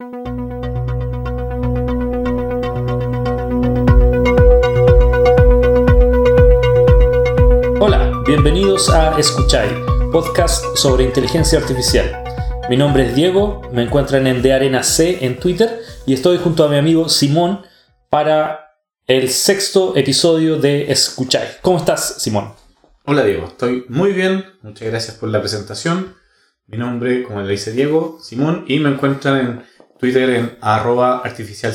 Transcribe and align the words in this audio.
Hola, 0.00 0.08
bienvenidos 8.26 8.88
a 8.88 9.18
Escuchai, 9.18 9.68
podcast 10.10 10.64
sobre 10.74 11.04
inteligencia 11.04 11.58
artificial. 11.58 12.24
Mi 12.70 12.78
nombre 12.78 13.08
es 13.08 13.14
Diego, 13.14 13.60
me 13.74 13.82
encuentran 13.82 14.26
en 14.26 14.40
De 14.40 14.54
Arena 14.54 14.82
C 14.82 15.22
en 15.22 15.38
Twitter 15.38 15.82
y 16.06 16.14
estoy 16.14 16.38
junto 16.38 16.64
a 16.64 16.68
mi 16.68 16.78
amigo 16.78 17.10
Simón 17.10 17.60
para 18.08 18.78
el 19.06 19.28
sexto 19.28 19.94
episodio 19.96 20.56
de 20.56 20.90
Escuchai. 20.90 21.58
¿Cómo 21.60 21.76
estás, 21.76 22.22
Simón? 22.22 22.54
Hola 23.04 23.22
Diego, 23.22 23.48
estoy 23.48 23.84
muy 23.90 24.14
bien, 24.14 24.46
muchas 24.62 24.88
gracias 24.88 25.18
por 25.18 25.28
la 25.28 25.40
presentación. 25.40 26.14
Mi 26.68 26.78
nombre, 26.78 27.24
como 27.24 27.42
le 27.42 27.50
dice 27.50 27.72
Diego, 27.72 28.18
Simón, 28.22 28.64
y 28.66 28.78
me 28.78 28.88
encuentran 28.88 29.36
en 29.36 29.69
Twitter 30.00 30.30
en 30.30 30.56
arroba 30.60 31.18
artificial. 31.18 31.74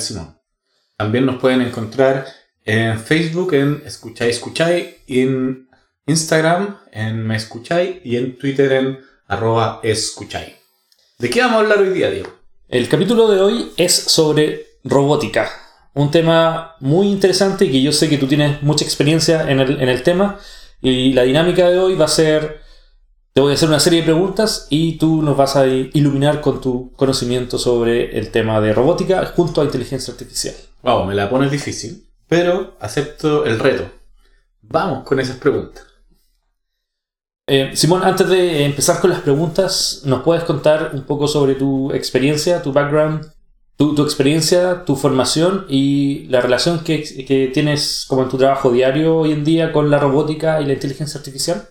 También 0.97 1.25
nos 1.25 1.39
pueden 1.39 1.61
encontrar 1.61 2.25
en 2.63 2.99
Facebook 2.99 3.53
en 3.53 3.83
Escuchai 3.85 4.29
Escuchai, 4.29 4.97
en 5.07 5.70
Instagram 6.07 6.77
en 6.91 7.25
Me 7.25 7.35
Escuchai 7.35 8.02
y 8.03 8.17
en 8.17 8.38
Twitter 8.38 8.71
en 8.73 8.99
arroba 9.27 9.80
Escuchai. 9.83 10.55
¿De 11.19 11.30
qué 11.30 11.41
vamos 11.41 11.57
a 11.57 11.59
hablar 11.59 11.80
hoy 11.80 11.89
día, 11.89 12.09
Diego? 12.09 12.30
El 12.67 12.89
capítulo 12.89 13.27
de 13.30 13.39
hoy 13.39 13.71
es 13.77 13.93
sobre 13.93 14.66
robótica, 14.83 15.49
un 15.94 16.11
tema 16.11 16.75
muy 16.80 17.07
interesante 17.07 17.69
que 17.71 17.81
yo 17.81 17.91
sé 17.91 18.09
que 18.09 18.17
tú 18.17 18.27
tienes 18.27 18.61
mucha 18.61 18.83
experiencia 18.83 19.49
en 19.49 19.59
el, 19.59 19.81
en 19.81 19.89
el 19.89 20.03
tema 20.03 20.39
y 20.81 21.13
la 21.13 21.23
dinámica 21.23 21.69
de 21.69 21.80
hoy 21.80 21.95
va 21.95 22.05
a 22.05 22.09
ser, 22.09 22.61
te 23.35 23.41
voy 23.41 23.52
a 23.52 23.55
hacer 23.55 23.67
una 23.67 23.81
serie 23.81 23.99
de 23.99 24.05
preguntas 24.05 24.66
y 24.70 24.98
tú 24.98 25.21
nos 25.21 25.35
vas 25.35 25.57
a 25.57 25.67
iluminar 25.67 26.39
con 26.39 26.62
tu 26.62 26.94
conocimiento 26.94 27.58
sobre 27.58 28.17
el 28.17 28.31
tema 28.31 28.61
de 28.61 28.71
robótica 28.71 29.25
junto 29.35 29.59
a 29.59 29.66
inteligencia 29.66 30.13
artificial. 30.13 30.55
Wow, 30.84 31.03
me 31.03 31.16
la 31.16 31.30
pones 31.30 31.52
difícil, 31.52 32.08
pero 32.30 32.78
acepto 32.80 33.44
el 33.44 33.59
reto. 33.59 33.91
Vamos 34.61 35.03
con 35.03 35.19
esas 35.19 35.36
preguntas. 35.36 35.86
Eh, 37.45 37.72
Simón, 37.75 38.03
antes 38.03 38.30
de 38.30 38.63
empezar 38.63 39.02
con 39.02 39.09
las 39.09 39.19
preguntas, 39.19 40.03
¿nos 40.06 40.23
puedes 40.23 40.45
contar 40.45 40.91
un 40.94 41.03
poco 41.03 41.28
sobre 41.28 41.56
tu 41.56 41.91
experiencia, 41.91 42.61
tu 42.61 42.72
background, 42.72 43.33
tu, 43.75 43.95
tu 43.95 44.03
experiencia, 44.03 44.86
tu 44.86 44.95
formación 44.95 45.66
y 45.67 46.25
la 46.28 46.39
relación 46.39 46.86
que, 46.86 47.03
que, 47.25 47.52
tienes 47.53 48.06
como 48.08 48.23
en 48.23 48.30
tu 48.30 48.38
trabajo 48.38 48.72
diario 48.72 49.17
hoy 49.17 49.33
en 49.33 49.44
día 49.44 49.73
con 49.73 49.89
la 49.89 50.00
robótica 50.00 50.61
y 50.61 50.66
la 50.66 50.73
inteligencia 50.73 51.17
artificial? 51.17 51.67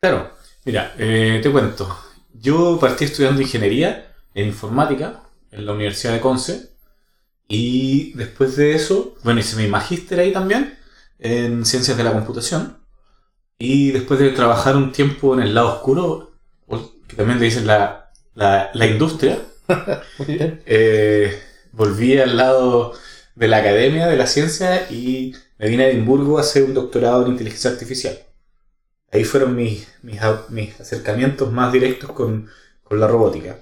Claro, 0.00 0.41
mira, 0.64 0.94
eh, 0.98 1.40
te 1.42 1.50
cuento. 1.50 1.96
Yo 2.34 2.78
partí 2.80 3.04
estudiando 3.04 3.42
ingeniería 3.42 4.14
en 4.34 4.46
informática 4.48 5.22
en 5.50 5.66
la 5.66 5.72
Universidad 5.72 6.14
de 6.14 6.20
Conce 6.20 6.70
y 7.48 8.12
después 8.14 8.56
de 8.56 8.74
eso, 8.74 9.16
bueno, 9.24 9.40
hice 9.40 9.56
mi 9.56 9.68
magíster 9.68 10.20
ahí 10.20 10.32
también 10.32 10.78
en 11.18 11.64
ciencias 11.64 11.96
de 11.96 12.04
la 12.04 12.12
computación. 12.12 12.78
Y 13.58 13.92
después 13.92 14.18
de 14.20 14.30
trabajar 14.30 14.76
un 14.76 14.92
tiempo 14.92 15.34
en 15.34 15.40
el 15.40 15.54
lado 15.54 15.74
oscuro, 15.74 16.32
que 17.08 17.16
también 17.16 17.38
le 17.38 17.44
dicen 17.46 17.66
la, 17.66 18.10
la, 18.34 18.70
la 18.74 18.86
industria, 18.86 19.38
eh, 20.26 21.38
volví 21.72 22.18
al 22.18 22.36
lado 22.36 22.94
de 23.34 23.48
la 23.48 23.58
academia, 23.58 24.06
de 24.06 24.16
la 24.16 24.26
ciencia, 24.26 24.90
y 24.90 25.34
me 25.58 25.68
vine 25.68 25.84
a 25.84 25.88
Edimburgo 25.90 26.38
a 26.38 26.40
hacer 26.40 26.64
un 26.64 26.74
doctorado 26.74 27.24
en 27.24 27.32
inteligencia 27.32 27.70
artificial. 27.70 28.18
Ahí 29.12 29.24
fueron 29.24 29.54
mis, 29.54 29.86
mis, 30.02 30.20
mis 30.48 30.80
acercamientos 30.80 31.52
más 31.52 31.72
directos 31.72 32.10
con, 32.12 32.48
con, 32.82 32.98
la 32.98 33.06
robótica. 33.06 33.58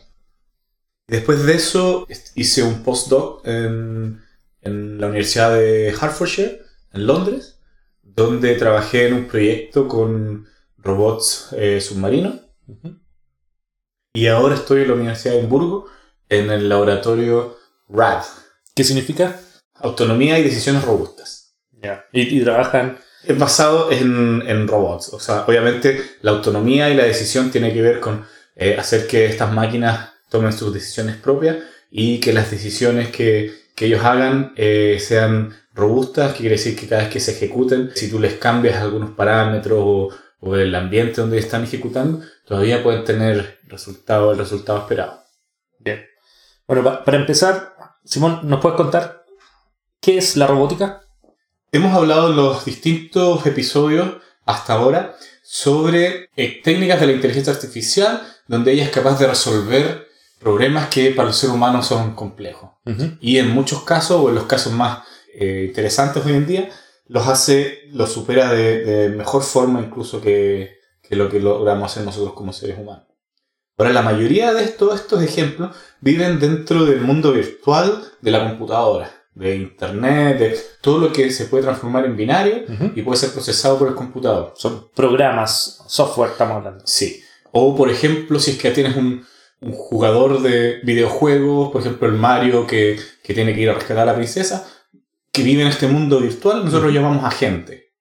Después 1.09 1.45
de 1.45 1.55
eso 1.55 2.06
hice 2.37 2.62
un 2.62 2.84
postdoc 2.84 3.45
en, 3.47 4.23
en 4.62 5.01
la 5.01 5.09
Universidad 5.09 5.53
de 5.55 5.89
Hertfordshire, 5.89 6.62
en 6.93 7.06
Londres, 7.06 7.59
donde 8.03 8.55
trabajé 8.55 9.09
en 9.09 9.15
un 9.15 9.27
proyecto 9.27 9.89
con 9.89 10.47
robots 10.78 11.49
eh, 11.53 11.81
submarinos. 11.81 12.37
Y 14.12 14.27
ahora 14.28 14.55
estoy 14.55 14.83
en 14.83 14.89
la 14.89 14.94
Universidad 14.94 15.34
de 15.34 15.41
Edimburgo 15.41 15.87
en 16.28 16.50
el 16.50 16.69
laboratorio 16.69 17.56
RAD. 17.89 18.22
¿Qué 18.75 18.84
significa? 18.84 19.41
Autonomía 19.75 20.39
y 20.39 20.44
decisiones 20.44 20.84
robustas. 20.84 21.56
Ya. 21.72 22.05
¿Y, 22.12 22.39
¿Y, 22.39 22.44
trabajan? 22.44 22.99
Es 23.25 23.38
basado 23.38 23.92
en, 23.92 24.42
en, 24.47 24.66
robots. 24.66 25.10
O 25.12 25.20
sea, 25.20 25.44
obviamente 25.47 26.03
la 26.22 26.31
autonomía 26.31 26.88
y 26.91 26.94
la 26.94 27.04
decisión 27.04 27.50
tiene 27.50 27.72
que 27.72 27.82
ver 27.82 28.00
con 28.00 28.25
eh, 28.56 28.76
hacer 28.78 29.06
que 29.06 29.26
estas 29.26 29.53
máquinas 29.53 30.10
tomen 30.28 30.53
sus 30.53 30.72
decisiones 30.72 31.16
propias 31.16 31.59
y 31.91 32.20
que 32.20 32.32
las 32.32 32.50
decisiones 32.50 33.09
que, 33.09 33.53
que 33.75 33.86
ellos 33.86 34.04
hagan 34.04 34.53
eh, 34.56 34.98
sean 35.00 35.54
robustas, 35.75 36.32
que 36.32 36.41
quiere 36.41 36.56
decir 36.56 36.76
que 36.78 36.86
cada 36.86 37.03
vez 37.03 37.10
que 37.10 37.20
se 37.20 37.32
ejecuten, 37.32 37.91
si 37.94 38.10
tú 38.10 38.19
les 38.19 38.34
cambias 38.34 38.76
algunos 38.76 39.10
parámetros 39.12 40.10
o, 40.42 40.56
el 40.56 40.75
ambiente 40.75 41.20
donde 41.20 41.38
están 41.38 41.64
ejecutando, 41.64 42.20
todavía 42.47 42.82
pueden 42.82 43.04
tener 43.04 43.60
resultado, 43.64 44.32
el 44.32 44.38
resultado 44.38 44.78
esperado. 44.78 45.22
Bien. 45.78 46.06
Bueno, 46.66 47.04
para 47.04 47.19
empezar, 47.19 47.75
Simón, 48.04 48.41
¿nos 48.44 48.60
puedes 48.60 48.76
contar 48.76 49.25
qué 50.00 50.16
es 50.16 50.36
la 50.36 50.47
robótica? 50.47 51.03
Hemos 51.72 51.94
hablado 51.94 52.31
en 52.31 52.36
los 52.36 52.64
distintos 52.64 53.47
episodios 53.47 54.16
hasta 54.44 54.72
ahora 54.72 55.14
sobre 55.44 56.28
eh, 56.36 56.60
técnicas 56.64 56.98
de 57.00 57.06
la 57.06 57.12
inteligencia 57.12 57.53
artificial 57.53 58.22
donde 58.48 58.72
ella 58.72 58.84
es 58.84 58.91
capaz 58.91 59.20
de 59.20 59.28
resolver 59.28 60.09
problemas 60.41 60.88
que 60.88 61.12
para 61.12 61.28
el 61.28 61.34
ser 61.34 61.50
humano 61.50 61.80
son 61.84 62.16
complejos. 62.16 62.70
Uh 62.86 62.91
-huh. 62.91 63.19
Y 63.20 63.38
en 63.38 63.50
muchos 63.50 63.84
casos, 63.84 64.20
o 64.20 64.28
en 64.30 64.34
los 64.34 64.47
casos 64.47 64.72
más 64.72 65.04
eh, 65.32 65.66
interesantes 65.69 66.26
hoy 66.26 66.32
en 66.32 66.47
día, 66.47 66.70
los 67.06 67.28
hace, 67.28 67.82
los 67.92 68.10
supera 68.10 68.53
de, 68.53 68.84
de 68.84 69.09
mejor 69.10 69.44
forma 69.44 69.80
incluso 69.80 70.20
que, 70.20 70.78
que, 71.03 71.14
lo 71.14 71.28
que 71.28 71.38
logramos 71.38 71.92
hacer 71.92 72.04
nosotros 72.04 72.34
como 72.34 72.53
seres 72.53 72.78
humanos. 72.78 73.06
Ahora, 73.78 73.92
la 73.92 74.03
mayoría 74.03 74.53
de 74.53 74.64
estos, 74.64 75.00
estos 75.00 75.22
ejemplos 75.22 75.75
viven 76.00 76.41
dentro 76.41 76.84
del 76.84 77.00
mundo 77.00 77.32
virtual 77.32 78.03
de 78.20 78.30
la 78.32 78.48
computadora, 78.48 79.19
de 79.34 79.56
internet, 79.56 80.38
de 80.38 80.60
todo 80.80 80.98
lo 80.98 81.12
que 81.12 81.30
se 81.30 81.46
puede 81.46 81.62
transformar 81.62 82.04
en 82.04 82.16
binario 82.16 82.64
uh 82.68 82.72
-huh. 82.72 82.92
y 82.96 83.02
puede 83.02 83.18
ser 83.18 83.30
procesado 83.30 83.78
por 83.78 83.88
el 83.88 83.94
computador. 83.94 84.52
Son 84.56 84.91
programas, 84.94 85.84
software, 85.88 86.32
estamos 86.32 86.56
hablando. 86.56 86.84
Sí. 86.86 87.22
O, 87.52 87.74
por 87.76 87.91
ejemplo, 87.91 88.38
si 88.38 88.52
es 88.52 88.58
que 88.58 88.70
tienes 88.70 88.96
un, 88.96 89.24
un 89.60 89.72
jugador 89.72 90.42
de 90.42 90.80
videojuegos, 90.82 91.70
por 91.70 91.80
ejemplo, 91.80 92.08
el 92.08 92.14
Mario 92.14 92.66
que, 92.66 92.98
que 93.22 93.34
tiene 93.34 93.54
que 93.54 93.60
ir 93.60 93.70
a 93.70 93.74
rescatar 93.74 94.02
a 94.02 94.12
la 94.12 94.16
princesa, 94.16 94.66
que 95.32 95.42
vive 95.42 95.62
en 95.62 95.68
este 95.68 95.86
mundo 95.86 96.20
virtual, 96.20 96.64
nosotros 96.64 96.92
lo 96.92 97.00
llamamos 97.00 97.24
agente. 97.24 97.92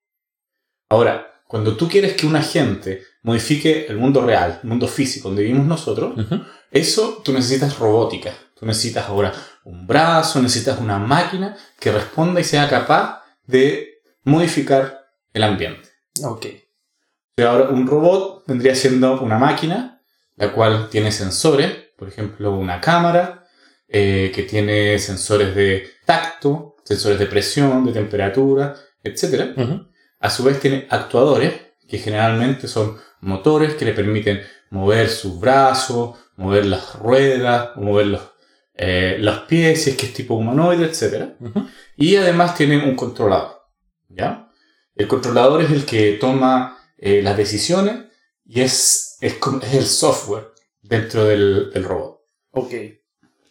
Ahora, 0.89 1.43
cuando 1.47 1.75
tú 1.77 1.87
quieres 1.87 2.13
que 2.13 2.27
un 2.27 2.35
agente 2.35 3.03
modifique 3.23 3.85
el 3.87 3.97
mundo 3.97 4.21
real, 4.25 4.59
el 4.63 4.69
mundo 4.69 4.87
físico 4.87 5.29
donde 5.29 5.43
vivimos 5.43 5.67
nosotros, 5.67 6.17
uh 6.17 6.21
-huh. 6.21 6.45
eso 6.71 7.21
tú 7.23 7.33
necesitas 7.33 7.77
robótica. 7.77 8.33
Tú 8.59 8.65
necesitas 8.65 9.07
ahora 9.07 9.33
un 9.69 9.85
brazo, 9.85 10.41
necesitas 10.41 10.79
una 10.79 10.97
máquina 10.97 11.55
que 11.79 11.91
responda 11.91 12.41
y 12.41 12.43
sea 12.43 12.67
capaz 12.67 13.23
de 13.45 14.01
modificar 14.23 15.11
el 15.31 15.43
ambiente. 15.43 15.87
Ok. 16.23 16.47
Ahora 17.37 17.69
un 17.69 17.87
robot 17.87 18.43
vendría 18.47 18.75
siendo 18.75 19.21
una 19.21 19.37
máquina, 19.37 20.01
la 20.35 20.51
cual 20.51 20.89
tiene 20.89 21.11
sensores, 21.11 21.71
por 21.97 22.07
ejemplo, 22.07 22.55
una 22.55 22.81
cámara, 22.81 23.45
eh, 23.87 24.31
que 24.33 24.43
tiene 24.43 24.99
sensores 24.99 25.55
de 25.55 25.87
tacto, 26.05 26.75
sensores 26.83 27.19
de 27.19 27.27
presión, 27.27 27.85
de 27.85 27.93
temperatura, 27.93 28.75
etc. 29.03 29.53
Uh 29.55 29.61
-huh. 29.61 29.89
A 30.19 30.29
su 30.29 30.43
vez 30.43 30.59
tiene 30.59 30.87
actuadores, 30.89 31.53
que 31.87 31.97
generalmente 31.99 32.67
son 32.67 32.97
motores 33.21 33.75
que 33.75 33.85
le 33.85 33.93
permiten 33.93 34.41
mover 34.69 35.09
sus 35.09 35.39
brazos, 35.39 36.17
mover 36.35 36.65
las 36.65 36.95
ruedas, 36.95 37.75
mover 37.77 38.07
los, 38.07 38.21
eh, 38.81 39.17
los 39.19 39.39
pies, 39.39 39.83
si 39.83 39.89
es 39.89 39.97
que 39.97 40.05
es 40.05 40.13
tipo 40.13 40.35
humanoide, 40.35 40.85
etc. 40.85 41.33
Uh 41.41 41.47
-huh. 41.47 41.69
Y 41.97 42.15
además 42.15 42.55
tiene 42.55 42.77
un 42.81 42.95
controlador. 42.95 43.57
¿ya? 44.07 44.49
El 44.95 45.05
controlador 45.09 45.61
es 45.61 45.71
el 45.71 45.83
que 45.83 46.13
toma 46.13 46.77
eh, 46.97 47.21
las 47.21 47.35
decisiones 47.35 48.05
y 48.45 48.61
es, 48.61 49.17
es, 49.19 49.35
es, 49.63 49.73
el 49.73 49.85
software 49.85 50.45
dentro 50.81 51.25
del, 51.25 51.71
del 51.73 51.83
robot. 51.83 52.21
Ok. 52.51 52.73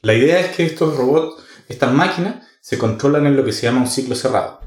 La 0.00 0.14
idea 0.14 0.40
es 0.40 0.56
que 0.56 0.64
estos 0.64 0.96
robots, 0.96 1.42
estas 1.69 1.92
máquinas, 1.92 2.46
se 2.62 2.78
controlan 2.78 3.26
en 3.26 3.36
lo 3.36 3.44
que 3.44 3.52
se 3.52 3.66
llama 3.66 3.82
un 3.82 3.86
ciclo 3.86 4.14
cerrado. 4.14 4.60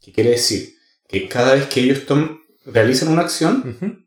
Que 0.00 0.10
quiere 0.12 0.30
decir 0.30 0.74
que 1.08 1.28
cada 1.28 1.54
vez 1.54 1.66
que 1.66 1.80
ellos 1.80 2.02
realizan 2.64 3.08
una 3.10 3.22
acción, 3.22 3.54
uh 3.64 3.84
-huh. 3.84 4.06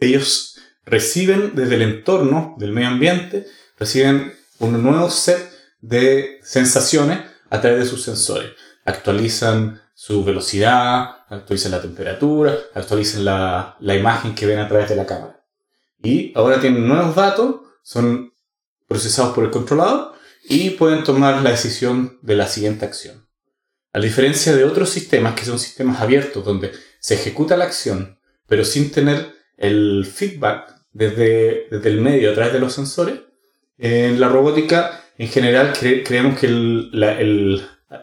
ellos 0.00 0.58
reciben 0.84 1.54
desde 1.54 1.76
el 1.76 1.82
entorno 1.82 2.56
del 2.58 2.72
medio 2.72 2.88
ambiente, 2.88 3.46
reciben 3.78 4.34
un 4.58 4.82
nuevo 4.82 5.10
set 5.10 5.50
de 5.80 6.40
sensaciones 6.42 7.20
a 7.50 7.60
través 7.60 7.80
de 7.80 7.86
sus 7.86 8.02
sensores. 8.02 8.52
Actualizan 8.84 9.80
su 9.94 10.24
velocidad, 10.24 11.24
actualizan 11.28 11.72
la 11.72 11.82
temperatura, 11.82 12.56
actualizan 12.74 13.24
la, 13.24 13.76
la 13.80 13.94
imagen 13.94 14.34
que 14.34 14.46
ven 14.46 14.58
a 14.58 14.68
través 14.68 14.88
de 14.88 14.96
la 14.96 15.06
cámara. 15.06 15.44
Y 16.02 16.32
ahora 16.36 16.60
tienen 16.60 16.86
nuevos 16.86 17.14
datos, 17.14 17.56
son 17.82 18.32
procesados 18.86 19.34
por 19.34 19.44
el 19.44 19.50
controlador 19.50 20.14
y 20.48 20.70
pueden 20.70 21.02
tomar 21.02 21.42
la 21.42 21.50
decisión 21.50 22.18
de 22.22 22.36
la 22.36 22.46
siguiente 22.46 22.84
acción. 22.84 23.26
A 23.92 24.00
diferencia 24.00 24.54
de 24.54 24.64
otros 24.64 24.90
sistemas 24.90 25.34
que 25.34 25.44
son 25.44 25.58
sistemas 25.58 26.00
abiertos 26.00 26.44
donde 26.44 26.72
se 27.00 27.14
ejecuta 27.14 27.56
la 27.56 27.64
acción, 27.64 28.18
pero 28.46 28.64
sin 28.64 28.90
tener 28.90 29.34
el 29.56 30.04
feedback 30.04 30.74
desde, 30.92 31.66
desde 31.70 31.88
el 31.88 32.00
medio 32.00 32.30
a 32.30 32.34
través 32.34 32.52
de 32.52 32.60
los 32.60 32.74
sensores, 32.74 33.20
en 33.78 34.20
la 34.20 34.28
robótica 34.28 35.02
en 35.18 35.28
general 35.28 35.72
creemos 35.72 36.38
que 36.38 36.46
el, 36.46 36.90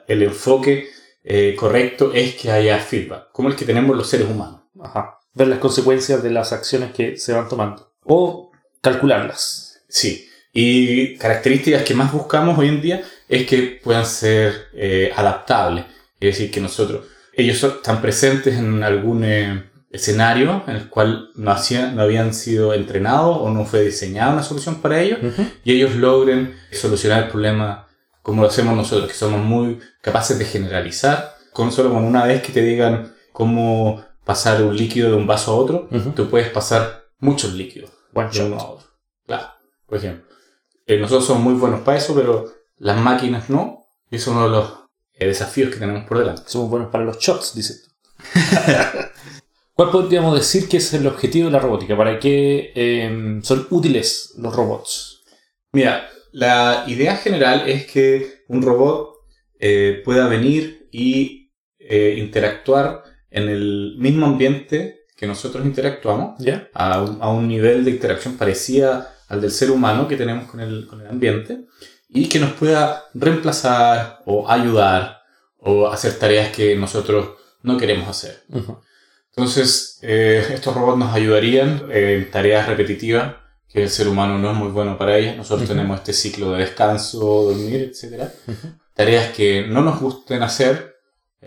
el, 0.08 0.24
enfoque 0.24 0.88
eh, 1.24 1.56
correcto 1.56 2.12
es 2.14 2.36
que 2.36 2.52
haya 2.52 2.80
feedback, 2.80 3.32
como 3.32 3.50
el 3.50 3.56
que 3.56 3.66
tenemos 3.66 3.96
los 3.96 4.10
seres 4.10 4.28
humanos. 4.28 4.62
Ajá. 4.82 5.20
Ver 5.34 5.48
las 5.48 5.60
consecuencias 5.60 6.24
de 6.24 6.32
las 6.32 6.54
acciones 6.54 6.92
que 6.92 7.18
se 7.18 7.34
van 7.34 7.48
tomando. 7.48 7.92
O 8.04 8.52
calcularlas. 8.82 9.82
Sí. 9.88 10.28
Y 10.52 11.18
características 11.18 11.84
que 11.84 11.96
más 11.96 12.12
buscamos 12.12 12.58
hoy 12.58 12.68
en 12.68 12.82
día 12.82 13.04
es 13.28 13.46
que 13.48 13.80
puedan 13.84 14.06
ser 14.06 14.70
eh, 14.74 15.12
adaptables. 15.16 15.86
Es 16.20 16.38
decir, 16.38 16.52
que 16.52 16.62
nosotros, 16.62 17.06
ellos 17.34 17.64
están 17.64 18.02
presentes 18.02 18.56
en 18.56 18.84
algún 18.84 19.24
eh, 19.24 19.64
escenario 19.94 20.64
en 20.68 20.76
el 20.76 20.90
cual 20.90 21.30
no, 21.36 21.52
hacían, 21.52 21.96
no 21.96 22.02
habían 22.02 22.34
sido 22.34 22.74
entrenados 22.74 23.38
o 23.40 23.50
no 23.52 23.64
fue 23.64 23.82
diseñada 23.82 24.34
una 24.34 24.44
solución 24.44 24.82
para 24.82 25.00
ellos 25.00 25.20
y 25.64 25.72
ellos 25.72 25.96
logren 25.96 26.58
solucionar 26.72 27.24
el 27.24 27.30
problema 27.30 27.88
como 28.24 28.42
lo 28.42 28.48
hacemos 28.48 28.76
nosotros, 28.76 29.10
que 29.10 29.14
somos 29.14 29.42
muy 29.42 29.80
capaces 30.02 30.40
de 30.40 30.46
generalizar. 30.46 31.36
Con 31.52 31.72
solo 31.72 31.94
con 31.94 32.04
una 32.04 32.26
vez 32.26 32.42
que 32.42 32.52
te 32.52 32.62
digan 32.62 33.14
cómo 33.32 34.04
pasar 34.26 34.64
un 34.64 34.76
líquido 34.76 35.12
de 35.12 35.18
un 35.18 35.28
vaso 35.28 35.52
a 35.52 35.56
otro, 35.56 35.90
tú 36.16 36.30
puedes 36.30 36.50
pasar 36.50 37.04
muchos 37.20 37.54
líquidos 37.54 37.92
de 38.14 38.46
uno 38.46 38.60
a 38.60 38.70
otro. 38.72 38.88
Claro, 39.28 39.48
por 39.86 39.98
ejemplo. 40.00 40.26
Eh, 40.88 40.98
nosotros 40.98 41.26
somos 41.26 41.44
muy 41.44 41.54
buenos 41.54 41.82
para 41.82 41.98
eso, 41.98 42.16
pero 42.16 42.52
las 42.78 42.98
máquinas 42.98 43.50
no. 43.50 43.86
Y 44.10 44.16
es 44.16 44.26
uno 44.26 44.44
de 44.46 44.50
los 44.50 44.74
eh, 45.14 45.28
desafíos 45.28 45.72
que 45.72 45.80
tenemos 45.80 46.06
por 46.08 46.18
delante. 46.18 46.44
Somos 46.48 46.70
buenos 46.70 46.90
para 46.90 47.04
los 47.04 47.20
shots, 47.20 47.54
dices 47.54 47.84
tú. 47.84 47.90
¿Cuál 49.76 49.92
podríamos 49.92 50.36
decir 50.36 50.70
que 50.70 50.78
es 50.78 50.94
el 50.94 51.08
objetivo 51.08 51.48
de 51.48 51.52
la 51.52 51.60
robótica? 51.60 51.98
¿Para 51.98 52.20
qué 52.20 52.72
em, 52.76 53.42
son 53.42 53.68
útiles 53.70 54.34
los 54.38 54.56
robots? 54.56 55.24
Mira, 55.72 56.08
la 56.32 56.84
idea 56.88 57.18
general 57.18 57.68
es 57.68 57.86
que 57.86 58.44
un 58.48 58.62
robot 58.62 59.16
eh, 59.60 60.02
pueda 60.06 60.28
venir 60.28 60.88
y 60.92 61.42
interactuar 62.18 63.04
en 63.30 63.50
el 63.50 63.96
mismo 63.98 64.26
ambiente 64.26 65.04
que 65.24 65.28
nosotros 65.28 65.66
interactuamos, 65.66 66.36
a, 66.74 67.32
un, 67.32 67.48
nivel 67.48 67.86
de 67.86 67.92
interacción 67.92 68.36
parecida 68.36 69.16
al 69.28 69.42
del 69.42 69.52
ser 69.52 69.72
humano 69.72 70.08
que 70.08 70.18
tenemos 70.18 70.50
con 70.50 70.60
el, 70.60 70.88
ambiente, 71.10 71.66
y 72.10 72.28
que 72.28 72.40
nos 72.40 72.52
pueda 72.52 73.06
reemplazar 73.14 74.20
o 74.26 74.50
ayudar 74.50 75.22
o 75.58 75.88
hacer 75.88 76.20
tareas 76.20 76.54
que 76.54 76.76
nosotros 76.76 77.38
no 77.62 77.78
queremos 77.78 78.08
hacer. 78.10 78.44
Entonces, 79.36 80.00
eh, 80.02 80.46
estos 80.54 80.76
robots 80.76 80.98
nos 80.98 81.14
ayudarían 81.14 81.88
en 81.92 82.30
tareas 82.30 82.68
repetitivas 82.68 83.36
que 83.68 83.84
el 83.84 83.90
ser 83.90 84.08
humano 84.08 84.38
no 84.38 84.52
es 84.52 84.58
muy 84.58 84.70
bueno 84.70 84.98
para 84.98 85.18
ellas. 85.18 85.36
Nosotros 85.36 85.68
tenemos 85.68 85.98
este 85.98 86.14
ciclo 86.14 86.52
de 86.52 86.60
descanso, 86.60 87.20
dormir, 87.20 87.92
etc. 87.92 88.30
Tareas 88.94 89.32
que 89.32 89.66
no 89.68 89.82
nos 89.82 90.00
gusten 90.00 90.44
hacer, 90.44 90.94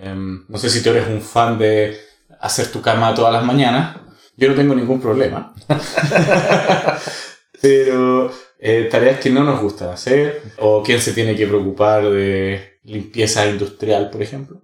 Em, 0.03 0.44
no 0.49 0.59
sé 0.59 0.69
si 0.69 0.83
tú 0.83 0.91
eres 0.91 1.09
un 1.09 1.23
fan 1.23 1.59
de 1.59 1.99
hacer 2.41 2.71
tu 2.71 2.83
cama 2.83 3.15
todas 3.15 3.33
las 3.33 3.44
mañanas. 3.44 3.97
Yo 4.37 4.49
no 4.49 4.55
tengo 4.55 4.75
ningún 4.75 5.00
problema. 5.00 5.55
Pero 7.62 8.31
eh, 8.59 8.88
tareas 8.91 9.19
que 9.19 9.31
no 9.31 9.43
nos 9.43 9.61
gustan 9.61 9.88
hacer, 9.88 10.43
o 10.59 10.83
quién 10.83 11.00
se 11.00 11.12
tiene 11.12 11.35
que 11.35 11.47
preocupar 11.47 12.11
de 12.11 12.79
limpieza 12.85 13.47
industrial, 13.47 14.11
por 14.11 14.23
ejemplo. 14.23 14.61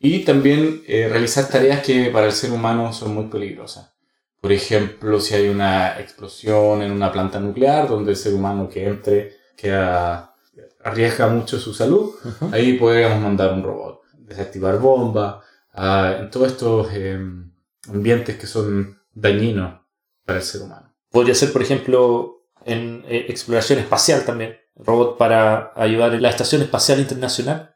Y 0.00 0.24
también 0.24 0.82
eh, 0.88 1.08
realizar 1.08 1.48
tareas 1.48 1.82
que 1.82 2.10
para 2.10 2.26
el 2.26 2.32
ser 2.32 2.50
humano 2.50 2.92
son 2.92 3.14
muy 3.14 3.26
peligrosas. 3.26 3.92
Por 4.40 4.50
ejemplo, 4.50 5.20
si 5.20 5.34
hay 5.34 5.48
una 5.48 6.00
explosión 6.00 6.82
en 6.82 6.90
una 6.90 7.12
planta 7.12 7.38
nuclear 7.38 7.86
donde 7.86 8.12
el 8.12 8.16
ser 8.16 8.32
humano 8.32 8.68
que 8.68 8.86
entre 8.86 9.36
queda, 9.56 10.34
arriesga 10.82 11.28
mucho 11.28 11.60
su 11.60 11.74
salud, 11.74 12.14
ahí 12.50 12.78
podríamos 12.78 13.20
mandar 13.20 13.52
un 13.52 13.62
robot 13.62 14.00
desactivar 14.30 14.78
bombas, 14.78 15.44
en 15.74 16.30
todos 16.30 16.48
estos 16.48 16.92
em, 16.94 17.52
ambientes 17.88 18.36
que 18.36 18.46
son 18.46 18.98
dañinos 19.12 19.80
para 20.24 20.38
el 20.38 20.44
ser 20.44 20.62
humano. 20.62 20.94
Podría 21.10 21.34
ser, 21.34 21.52
por 21.52 21.62
ejemplo, 21.62 22.44
en 22.64 23.04
eh, 23.06 23.26
exploración 23.28 23.78
espacial 23.78 24.24
también, 24.24 24.56
robot 24.76 25.18
para 25.18 25.72
ayudar 25.76 26.14
en 26.14 26.22
la 26.22 26.30
Estación 26.30 26.62
Espacial 26.62 27.00
Internacional. 27.00 27.74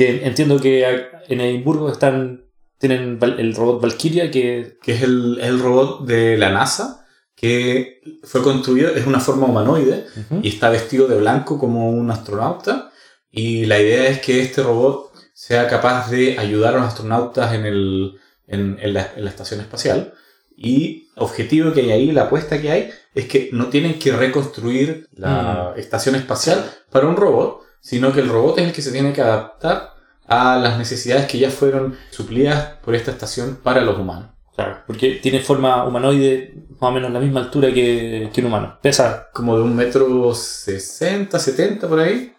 Que 0.00 0.24
entiendo 0.24 0.58
que 0.58 1.10
en 1.28 1.42
Edimburgo 1.42 1.92
están, 1.92 2.46
tienen 2.78 3.18
el 3.22 3.54
robot 3.54 3.82
Valkyria, 3.82 4.30
que... 4.30 4.78
que 4.82 4.92
es 4.92 5.02
el, 5.02 5.38
el 5.42 5.60
robot 5.60 6.06
de 6.06 6.38
la 6.38 6.48
NASA, 6.48 7.04
que 7.34 8.00
fue 8.22 8.42
construido, 8.42 8.94
es 8.94 9.06
una 9.06 9.20
forma 9.20 9.44
humanoide 9.44 10.06
y 10.40 10.48
está 10.48 10.70
vestido 10.70 11.06
de 11.06 11.18
blanco 11.18 11.58
como 11.58 11.90
un 11.90 12.10
astronauta. 12.10 12.90
Y 13.30 13.66
la 13.66 13.78
idea 13.78 14.08
es 14.08 14.22
que 14.22 14.40
este 14.40 14.62
robot 14.62 15.12
sea 15.34 15.68
capaz 15.68 16.10
de 16.10 16.38
ayudar 16.38 16.76
a 16.76 16.78
los 16.78 16.86
astronautas 16.86 17.52
en, 17.52 17.66
el, 17.66 18.18
en, 18.46 18.78
la, 18.94 19.12
en 19.14 19.22
la, 19.22 19.28
estación 19.28 19.60
espacial. 19.60 20.14
Y 20.56 21.10
objetivo 21.16 21.74
que 21.74 21.82
hay 21.82 21.90
ahí, 21.90 22.12
la 22.12 22.22
apuesta 22.22 22.58
que 22.58 22.70
hay, 22.70 22.90
es 23.14 23.26
que 23.26 23.50
no 23.52 23.66
tienen 23.66 23.98
que 23.98 24.12
reconstruir 24.12 25.10
la 25.12 25.74
mm. 25.76 25.78
estación 25.78 26.14
espacial 26.14 26.64
para 26.90 27.06
un 27.06 27.16
robot, 27.16 27.64
sino 27.80 28.12
que 28.12 28.20
el 28.20 28.28
robot 28.28 28.58
es 28.58 28.66
el 28.66 28.72
que 28.72 28.82
se 28.82 28.92
tiene 28.92 29.12
que 29.12 29.22
adaptar 29.22 29.94
a 30.26 30.56
las 30.56 30.78
necesidades 30.78 31.26
que 31.26 31.38
ya 31.38 31.50
fueron 31.50 31.96
suplidas 32.10 32.76
por 32.84 32.94
esta 32.94 33.10
estación 33.10 33.58
para 33.62 33.80
los 33.80 33.98
humanos. 33.98 34.30
Claro, 34.54 34.82
porque 34.86 35.20
tiene 35.22 35.40
forma 35.40 35.84
humanoide 35.84 36.54
más 36.80 36.90
o 36.90 36.92
menos 36.92 37.10
la 37.10 37.20
misma 37.20 37.40
altura 37.40 37.72
que, 37.72 38.30
que 38.32 38.40
un 38.40 38.48
humano. 38.48 38.78
Pesa. 38.82 39.28
Como 39.32 39.56
de 39.56 39.62
un 39.62 39.74
metro 39.74 40.34
sesenta, 40.34 41.38
setenta 41.38 41.88
por 41.88 42.00
ahí. 42.00 42.34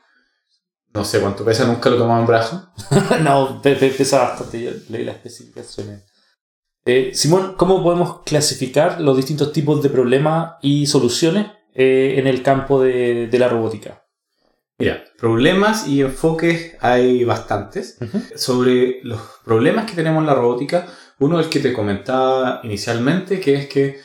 No 0.93 1.05
sé 1.05 1.19
cuánto 1.19 1.45
pesa, 1.45 1.65
nunca 1.65 1.89
lo 1.89 1.97
tomaba 1.97 2.19
en 2.19 2.27
brazo. 2.27 2.69
no, 3.21 3.61
pesa 3.61 4.19
bastante, 4.19 4.61
yo 4.61 4.71
leí 4.89 5.05
las 5.05 5.15
especificaciones. 5.15 6.03
Eh, 6.85 7.11
Simón, 7.13 7.55
¿cómo 7.57 7.83
podemos 7.83 8.21
clasificar 8.23 8.99
los 8.99 9.15
distintos 9.15 9.53
tipos 9.53 9.81
de 9.83 9.89
problemas 9.89 10.55
y 10.61 10.87
soluciones 10.87 11.47
eh, 11.73 12.15
en 12.17 12.27
el 12.27 12.41
campo 12.41 12.81
de, 12.81 13.29
la 13.31 13.47
robótica? 13.47 14.00
Mira, 14.81 15.03
problemas 15.15 15.87
y 15.87 16.01
enfoques 16.01 16.75
hay 16.79 17.23
bastantes. 17.23 17.99
Sobre 18.35 18.99
los 19.03 19.21
problemas 19.45 19.85
que 19.85 19.95
tenemos 19.95 20.21
en 20.21 20.25
la 20.25 20.33
robótica, 20.33 20.87
uno 21.19 21.39
es 21.39 21.45
el 21.45 21.51
que 21.51 21.59
te 21.59 21.71
comentaba 21.71 22.61
inicialmente, 22.63 23.39
que 23.39 23.53
es 23.53 23.67
que 23.67 23.99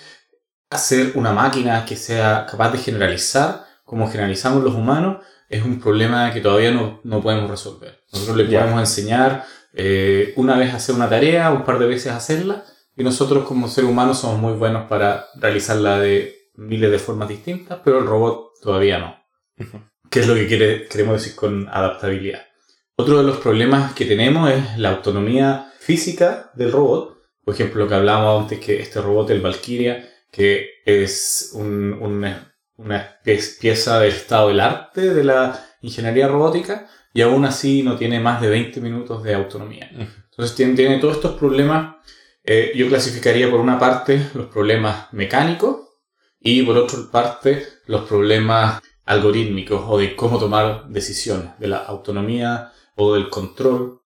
hacer 0.69 1.13
una 1.15 1.33
máquina 1.33 1.87
que 1.87 1.97
sea 1.97 2.45
capaz 2.45 2.73
de 2.73 2.79
generalizar 2.79 3.65
como 3.85 4.11
generalizamos 4.11 4.63
los 4.63 4.75
humanos 4.75 5.25
es 5.49 5.65
un 5.65 5.81
problema 5.81 6.31
que 6.31 6.43
todavía 6.43 6.73
no, 6.73 7.01
no 7.05 7.23
podemos 7.23 7.49
resolver. 7.49 8.03
Nosotros 8.13 8.37
le 8.37 8.45
podemos 8.45 8.79
enseñar 8.79 9.45
eh, 9.73 10.35
una 10.37 10.59
vez 10.59 10.75
hacer 10.75 10.95
una 10.95 11.09
tarea, 11.09 11.53
un 11.53 11.65
par 11.65 11.79
de 11.79 11.87
veces 11.87 12.13
hacerla, 12.13 12.65
y 12.95 13.03
nosotros 13.03 13.47
como 13.47 13.69
seres 13.69 13.89
humanos 13.89 14.19
somos 14.19 14.39
muy 14.39 14.53
buenos 14.53 14.89
para 14.89 15.27
realizarla 15.37 16.01
de 16.01 16.51
miles 16.57 16.91
de 16.91 16.99
formas 16.99 17.31
distintas, 17.31 17.79
pero 17.83 17.99
el 18.01 18.07
robot 18.07 18.61
todavía 18.61 18.99
no. 18.99 19.17
¿Qué 20.11 20.21
es 20.21 20.27
lo 20.27 20.35
que 20.35 20.47
quiere, 20.47 20.87
queremos 20.89 21.23
decir 21.23 21.35
con 21.37 21.69
adaptabilidad? 21.69 22.47
Otro 22.97 23.19
de 23.19 23.25
los 23.25 23.39
problemas 23.39 23.93
que 23.93 24.07
tenemos 24.07 24.51
es 24.51 24.79
la 24.79 24.91
autonomía 24.91 25.73
física 25.79 26.51
del 26.55 26.73
robot. 26.73 27.19
Por 27.45 27.55
ejemplo, 27.55 27.85
lo 27.85 27.89
que 27.89 27.95
hablábamos 27.95 28.43
antes, 28.43 28.61
que 28.61 28.81
este 28.81 29.01
robot, 29.01 29.31
el 29.31 29.41
Valkyria, 29.41 30.09
que 30.31 30.81
es 30.85 31.51
un, 31.55 31.93
un 31.93 32.25
una 32.79 33.19
pieza 33.25 34.01
del 34.01 34.13
estado 34.13 34.49
del 34.49 34.61
arte 34.61 35.15
de 35.15 35.25
la 35.25 35.65
ingeniería 35.81 36.29
robótica 36.29 36.87
y 37.13 37.23
aún 37.23 37.45
así 37.45 37.83
no 37.83 37.97
tiene 37.97 38.21
más 38.21 38.41
de 38.41 38.51
20 38.51 38.81
minutos 38.81 39.23
de 39.23 39.35
autonomía. 39.35 39.89
Entonces 39.91 40.55
tiene, 40.55 40.75
tiene 40.75 40.99
todos 40.99 41.17
estos 41.17 41.39
problemas. 41.39 41.97
Eh, 42.45 42.73
yo 42.77 42.89
clasificaría 42.89 43.51
por 43.51 43.61
una 43.61 43.79
parte 43.79 44.29
los 44.35 44.47
problemas 44.47 45.13
mecánicos 45.13 45.79
y 46.39 46.63
por 46.63 46.77
otra 46.77 46.99
parte 47.11 47.67
los 47.87 48.07
problemas 48.07 48.83
algorítmicos 49.07 49.83
o 49.89 49.99
de 49.99 50.15
cómo 50.15 50.39
tomar 50.39 50.89
decisiones, 50.89 51.59
de 51.59 51.69
la 51.69 51.79
autonomía 51.79 52.73
o 52.97 53.15
del 53.15 53.31
control. 53.31 54.03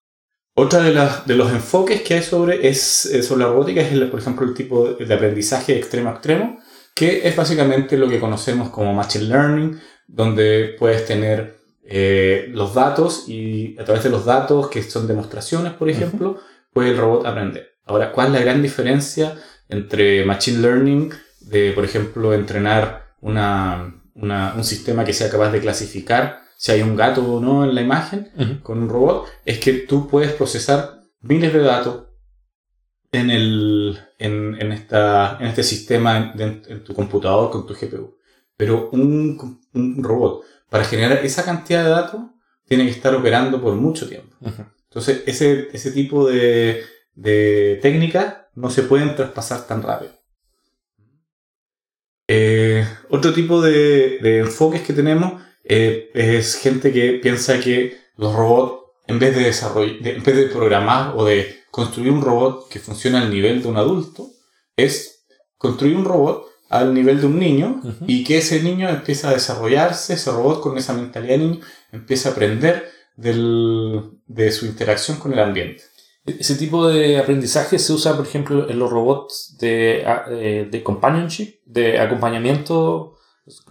Otra 0.55 0.83
de, 0.83 0.93
las, 0.93 1.27
de 1.27 1.37
los 1.37 1.51
enfoques 1.51 2.03
que 2.03 2.15
hay 2.15 2.23
sobre, 2.23 2.69
es, 2.69 3.07
eh, 3.07 3.23
sobre 3.23 3.45
la 3.45 3.51
robótica 3.51 3.81
es, 3.81 3.99
por 4.11 4.21
ejemplo, 4.21 4.47
el 4.47 4.55
tipo 4.55 4.93
de 4.93 5.15
aprendizaje 5.15 5.77
extremo 5.77 6.11
a 6.11 6.13
extremo, 6.13 6.61
que 6.95 7.27
es 7.27 7.35
básicamente 7.35 7.97
lo 7.97 8.09
que 8.09 8.21
conocemos 8.21 8.69
como 8.69 8.93
Machine 8.93 9.25
Learning, 9.25 9.81
donde 10.07 10.77
puedes 10.79 11.07
tener 11.07 11.57
eh, 11.83 12.49
los 12.53 12.75
datos 12.75 13.25
y 13.27 13.79
a 13.79 13.85
través 13.85 14.05
de 14.05 14.11
los 14.11 14.27
datos, 14.27 14.69
que 14.69 14.83
son 14.83 15.07
demostraciones, 15.07 15.73
por 15.73 15.89
ejemplo, 15.89 16.39
puede 16.73 16.91
el 16.91 16.99
robot 16.99 17.25
aprender. 17.27 17.71
Ahora, 17.87 18.13
¿cuál 18.13 18.29
es 18.29 18.33
la 18.35 18.41
gran 18.41 18.61
diferencia 18.61 19.37
entre 19.69 20.25
Machine 20.25 20.59
Learning, 20.59 21.11
de, 21.41 21.73
por 21.73 21.85
ejemplo, 21.85 22.35
entrenar 22.35 23.15
una, 23.21 24.00
un 24.21 24.65
sistema 24.65 25.05
que 25.05 25.13
sea 25.13 25.31
capaz 25.31 25.51
de 25.51 25.61
clasificar 25.61 26.43
si 26.57 26.73
hay 26.73 26.83
un 26.83 26.95
gato 26.95 27.23
o 27.25 27.41
no 27.41 27.65
en 27.65 27.75
la 27.75 27.81
imagen 27.81 28.61
con 28.63 28.83
un 28.83 28.89
robot, 28.91 29.27
es 29.47 29.59
que 29.59 29.73
tú 29.73 30.09
puedes 30.09 30.33
procesar 30.33 31.01
miles 31.23 31.55
de 31.55 31.61
datos 31.61 32.05
en, 33.13 33.31
el, 33.31 33.99
en, 34.19 34.61
en 34.61 34.73
esta, 34.73 35.39
en 35.41 35.47
este 35.47 35.63
sistema, 35.63 36.35
en, 36.37 36.63
en 36.69 36.85
tu 36.85 36.95
computador 36.95 37.51
con 37.51 37.67
tu 37.67 37.75
GPU. 37.75 38.15
Pero 38.59 38.91
un, 38.93 39.59
un 39.73 40.05
robot, 40.05 40.45
para 40.69 40.85
generar 40.85 41.25
esa 41.25 41.45
cantidad 41.45 41.83
de 41.83 41.91
datos, 41.91 42.21
tiene 42.67 42.85
que 42.85 42.91
estar 42.91 43.15
operando 43.15 43.61
por 43.61 43.75
mucho 43.75 44.07
tiempo. 44.07 44.37
Entonces, 44.85 45.23
ese, 45.27 45.69
ese 45.73 45.93
tipo 45.93 46.29
de, 46.29 46.85
de 47.15 47.79
técnicas 47.81 48.35
no 48.55 48.71
se 48.71 48.83
pueden 48.83 49.17
traspasar 49.17 49.67
tan 49.67 49.83
rápido. 49.83 50.13
Eh, 52.33 52.87
otro 53.09 53.33
tipo 53.33 53.61
de, 53.61 54.19
de 54.21 54.39
enfoques 54.39 54.83
que 54.83 54.93
tenemos 54.93 55.43
eh, 55.65 56.11
es 56.15 56.55
gente 56.57 56.93
que 56.93 57.15
piensa 57.15 57.59
que 57.59 57.99
los 58.17 58.33
robots, 58.35 58.85
en 59.09 59.19
vez 59.19 59.35
de, 59.35 60.11
en 60.11 60.23
vez 60.23 60.37
de 60.37 60.47
programar 60.47 61.15
o 61.17 61.25
de 61.25 61.57
construir 61.73 62.13
un 62.13 62.23
robot 62.23 62.69
que 62.69 62.79
funcione 62.79 63.19
al 63.19 63.31
nivel 63.31 63.63
de 63.63 63.69
un 63.69 63.77
adulto, 63.77 64.29
es 64.77 65.25
construir 65.59 65.97
un 65.97 66.05
robot 66.05 66.47
al 66.69 66.95
nivel 66.95 67.21
de 67.21 67.27
un 67.27 67.39
niño 67.41 67.81
y 68.07 68.23
que 68.23 68.39
ese 68.39 68.63
niño 68.63 68.89
empieza 68.89 69.31
a 69.31 69.33
desarrollarse, 69.35 70.15
ese 70.15 70.31
robot 70.31 70.61
con 70.61 70.79
esa 70.79 70.93
mentalidad 70.93 71.33
de 71.35 71.39
niño 71.47 71.61
empieza 71.91 72.29
a 72.29 72.33
aprender 72.33 72.89
del- 73.17 74.11
de 74.27 74.53
su 74.53 74.67
interacción 74.67 75.19
con 75.19 75.33
el 75.33 75.41
ambiente. 75.41 75.83
Ese 76.39 76.55
tipo 76.57 76.87
de 76.89 77.19
aprendizaje 77.19 77.79
se 77.79 77.93
usa, 77.93 78.17
por 78.17 78.27
ejemplo, 78.27 78.69
en 78.71 78.79
los 78.79 78.91
robots 78.91 79.57
de, 79.59 80.05
a- 80.07 80.25
eh, 80.31 80.69
de 80.71 80.83
companionship, 80.83 81.61
de 81.65 81.99
acompañamiento, 81.99 83.15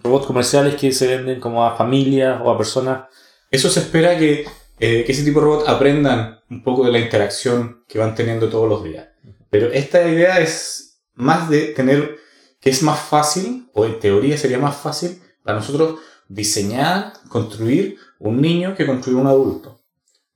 robots 0.02 0.26
comerciales 0.26 0.74
que 0.74 0.92
se 0.92 1.06
venden 1.06 1.40
como 1.40 1.64
a 1.64 1.76
familias 1.76 2.40
o 2.44 2.50
a 2.50 2.58
personas. 2.58 3.04
Eso 3.50 3.70
se 3.70 3.80
espera 3.80 4.18
que, 4.18 4.44
eh, 4.78 5.04
que 5.04 5.12
ese 5.12 5.24
tipo 5.24 5.40
de 5.40 5.46
robots 5.46 5.68
aprendan 5.68 6.40
un 6.50 6.62
poco 6.62 6.84
de 6.84 6.92
la 6.92 6.98
interacción 6.98 7.84
que 7.88 7.98
van 7.98 8.14
teniendo 8.14 8.48
todos 8.48 8.68
los 8.68 8.84
días. 8.84 9.08
Pero 9.50 9.68
esta 9.72 10.06
idea 10.08 10.38
es 10.40 11.00
más 11.14 11.48
de 11.50 11.66
tener 11.68 12.16
que 12.60 12.70
es 12.70 12.82
más 12.82 13.00
fácil, 13.00 13.68
o 13.74 13.86
en 13.86 13.98
teoría 13.98 14.36
sería 14.36 14.58
más 14.58 14.76
fácil, 14.76 15.18
para 15.42 15.58
nosotros 15.58 15.98
diseñar, 16.28 17.14
construir 17.28 17.96
un 18.18 18.40
niño 18.40 18.74
que 18.76 18.86
construir 18.86 19.18
un 19.18 19.26
adulto. 19.26 19.79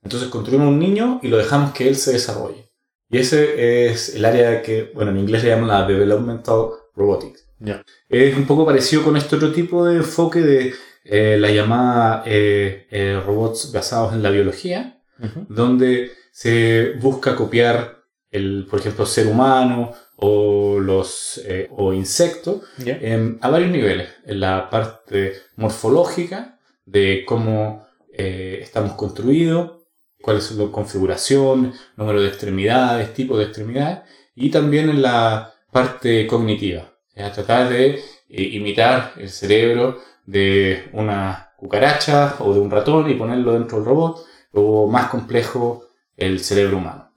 Entonces 0.05 0.29
construimos 0.29 0.67
un 0.69 0.79
niño 0.79 1.19
y 1.23 1.27
lo 1.27 1.37
dejamos 1.37 1.73
que 1.73 1.87
él 1.87 1.95
se 1.95 2.13
desarrolle. 2.13 2.69
Y 3.09 3.17
ese 3.17 3.87
es 3.87 4.15
el 4.15 4.23
área 4.25 4.61
que, 4.61 4.91
bueno, 4.93 5.11
en 5.11 5.17
inglés 5.19 5.43
le 5.43 5.49
llaman 5.49 5.67
la 5.67 5.85
Developmental 5.87 6.67
Robotics. 6.95 7.45
Ya. 7.59 7.83
Es 8.09 8.35
un 8.37 8.45
poco 8.45 8.65
parecido 8.65 9.03
con 9.03 9.17
este 9.17 9.35
otro 9.35 9.51
tipo 9.51 9.85
de 9.85 9.97
enfoque 9.97 10.41
de 10.41 10.73
eh, 11.05 11.37
la 11.39 11.49
llamada 11.51 12.23
eh, 12.25 12.87
eh, 12.91 13.19
robots 13.25 13.71
basados 13.71 14.13
en 14.13 14.21
la 14.23 14.29
biología, 14.29 15.01
donde 15.49 16.11
se 16.31 16.93
busca 16.99 17.35
copiar 17.35 18.03
el, 18.31 18.67
por 18.69 18.79
ejemplo, 18.79 19.05
ser 19.05 19.27
humano 19.27 19.93
o 20.17 20.79
los 20.79 21.41
o 21.69 21.93
insectos 21.93 22.61
Ya. 22.77 22.97
en- 23.01 23.37
a 23.41 23.49
varios 23.49 23.71
niveles. 23.71 24.09
En 24.25 24.39
la 24.41 24.69
parte 24.69 25.33
morfológica 25.55 26.59
de 26.85 27.23
cómo 27.25 27.87
estamos 28.09 28.93
construidos, 28.93 29.84
cuál 30.25 30.37
es 30.37 30.51
la 30.53 30.71
configuración, 30.71 31.71
número 31.97 32.19
de 32.19 32.29
extremidades, 32.29 33.13
tipo 33.13 33.37
de 33.37 33.43
extremidades, 33.43 33.99
y 34.33 34.49
también 34.49 34.89
en 34.89 35.03
la 35.03 35.53
parte 35.71 36.25
cognitiva. 36.25 36.91
Sea, 37.13 37.31
tratar 37.31 37.69
de 37.69 37.99
eh, 38.27 38.41
imitar 38.53 39.13
el 39.17 39.29
cerebro 39.29 39.99
de 40.25 40.89
una 40.93 41.51
cucaracha 41.57 42.37
o 42.39 42.53
de 42.55 42.59
un 42.59 42.71
ratón 42.71 43.07
y 43.07 43.13
ponerlo 43.13 43.53
dentro 43.53 43.77
del 43.77 43.85
robot, 43.85 44.25
o 44.51 44.87
más 44.87 45.09
complejo, 45.09 45.89
el 46.17 46.39
cerebro 46.39 46.77
humano. 46.77 47.11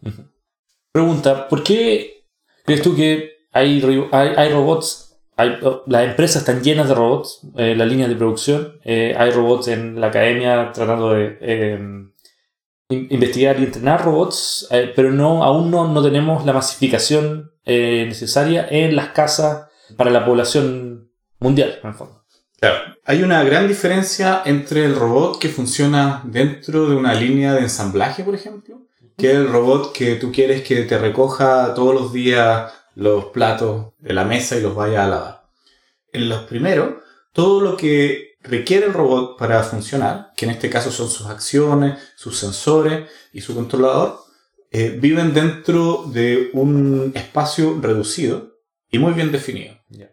Pregunta, 0.93 1.49
¿por 1.49 1.63
qué 1.63 2.25
crees 2.67 2.83
tú 2.83 2.95
que 2.95 3.47
hay, 3.53 3.83
hay, 4.13 4.53
robots, 4.53 5.19
hay, 5.35 5.57
las 5.87 6.05
empresas 6.05 6.43
están 6.43 6.63
llenas 6.63 6.89
de 6.89 6.95
robots, 6.95 7.41
eh, 7.57 7.75
las 7.75 7.89
líneas 7.89 8.11
de 8.11 8.17
producción, 8.17 8.81
eh, 8.85 9.15
hay 9.17 9.31
robots 9.31 9.69
en 9.69 9.99
la 9.99 10.09
academia 10.09 10.73
tratando 10.73 11.15
de 11.15 11.39
in- 11.41 12.13
investigar 12.89 13.61
y 13.61 13.65
entrenar 13.65 14.05
robots, 14.05 14.67
eh, 14.71 14.93
pero 14.95 15.11
no, 15.11 15.45
aún 15.45 15.71
no, 15.71 15.89
no 15.89 16.03
tenemos 16.03 16.47
la 16.47 16.55
masificación 16.55 17.53
eh, 17.65 18.05
necesaria 18.07 18.67
en 18.71 18.97
las 18.97 19.09
casas 19.11 19.69
para 19.97 20.11
la 20.11 20.25
población 20.25 21.11
mundial, 21.39 21.79
en 21.83 21.89
el 21.91 21.95
fondo. 21.95 22.25
Claro. 22.59 22.97
Hay 23.05 23.23
una 23.23 23.45
gran 23.45 23.69
diferencia 23.69 24.43
entre 24.45 24.85
el 24.85 24.97
robot 24.97 25.39
que 25.39 25.49
funciona 25.49 26.23
dentro 26.25 26.89
de 26.89 26.97
una 26.97 27.15
línea 27.15 27.55
de 27.55 27.61
ensamblaje, 27.61 28.25
por 28.25 28.35
ejemplo, 28.35 28.87
que 29.17 29.31
el 29.31 29.49
robot 29.49 29.93
que 29.93 30.17
tú 30.17 30.33
quieres 30.33 30.63
que 30.63 30.83
te 30.83 30.99
recoja 30.99 31.75
todos 31.75 31.95
los 31.95 32.13
días 32.13 32.73
los 32.95 33.27
platos 33.27 33.93
de 33.99 34.13
la 34.13 34.25
mesa 34.25 34.57
y 34.57 34.61
los 34.61 34.75
vaya 34.75 35.05
a 35.05 35.09
lavar. 35.09 35.43
En 36.13 36.29
los 36.29 36.43
primeros, 36.45 36.95
todo 37.33 37.61
lo 37.61 37.77
que 37.77 38.28
requiere 38.41 38.87
el 38.87 38.93
robot 38.93 39.39
para 39.39 39.63
funcionar, 39.63 40.33
que 40.37 40.45
en 40.45 40.53
este 40.53 40.71
caso 40.71 40.91
son 40.91 41.11
sus 41.11 41.27
acciones, 41.27 41.99
sus 42.17 42.39
sensores 42.39 43.09
y 43.33 43.41
su 43.41 43.55
controlador, 43.55 44.21
eh, 44.71 44.99
viven 45.01 45.33
dentro 45.33 46.05
de 46.13 46.51
un 46.53 47.13
espacio 47.15 47.79
reducido 47.81 48.59
y 48.91 48.99
muy 48.99 49.13
bien 49.13 49.33
definido. 49.33 49.75
Ya. 49.89 50.11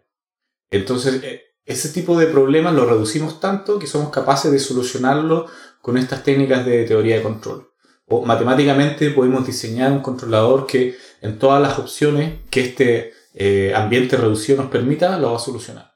Entonces, 0.70 1.22
eh, 1.22 1.42
ese 1.64 1.88
tipo 1.90 2.18
de 2.18 2.26
problemas 2.26 2.74
lo 2.74 2.86
reducimos 2.86 3.40
tanto 3.40 3.78
que 3.78 3.86
somos 3.86 4.10
capaces 4.10 4.52
de 4.52 4.58
solucionarlo 4.58 5.46
con 5.82 5.98
estas 5.98 6.22
técnicas 6.22 6.64
de 6.64 6.84
teoría 6.84 7.16
de 7.16 7.22
control. 7.22 7.70
O 8.06 8.24
matemáticamente 8.24 9.10
podemos 9.10 9.46
diseñar 9.46 9.90
un 9.90 10.00
controlador 10.00 10.66
que 10.66 10.96
en 11.20 11.38
todas 11.38 11.60
las 11.60 11.78
opciones 11.78 12.40
que 12.50 12.60
este 12.60 13.12
eh, 13.34 13.72
ambiente 13.74 14.16
reducido 14.16 14.62
nos 14.62 14.70
permita, 14.70 15.18
lo 15.18 15.32
va 15.32 15.36
a 15.36 15.40
solucionar. 15.40 15.95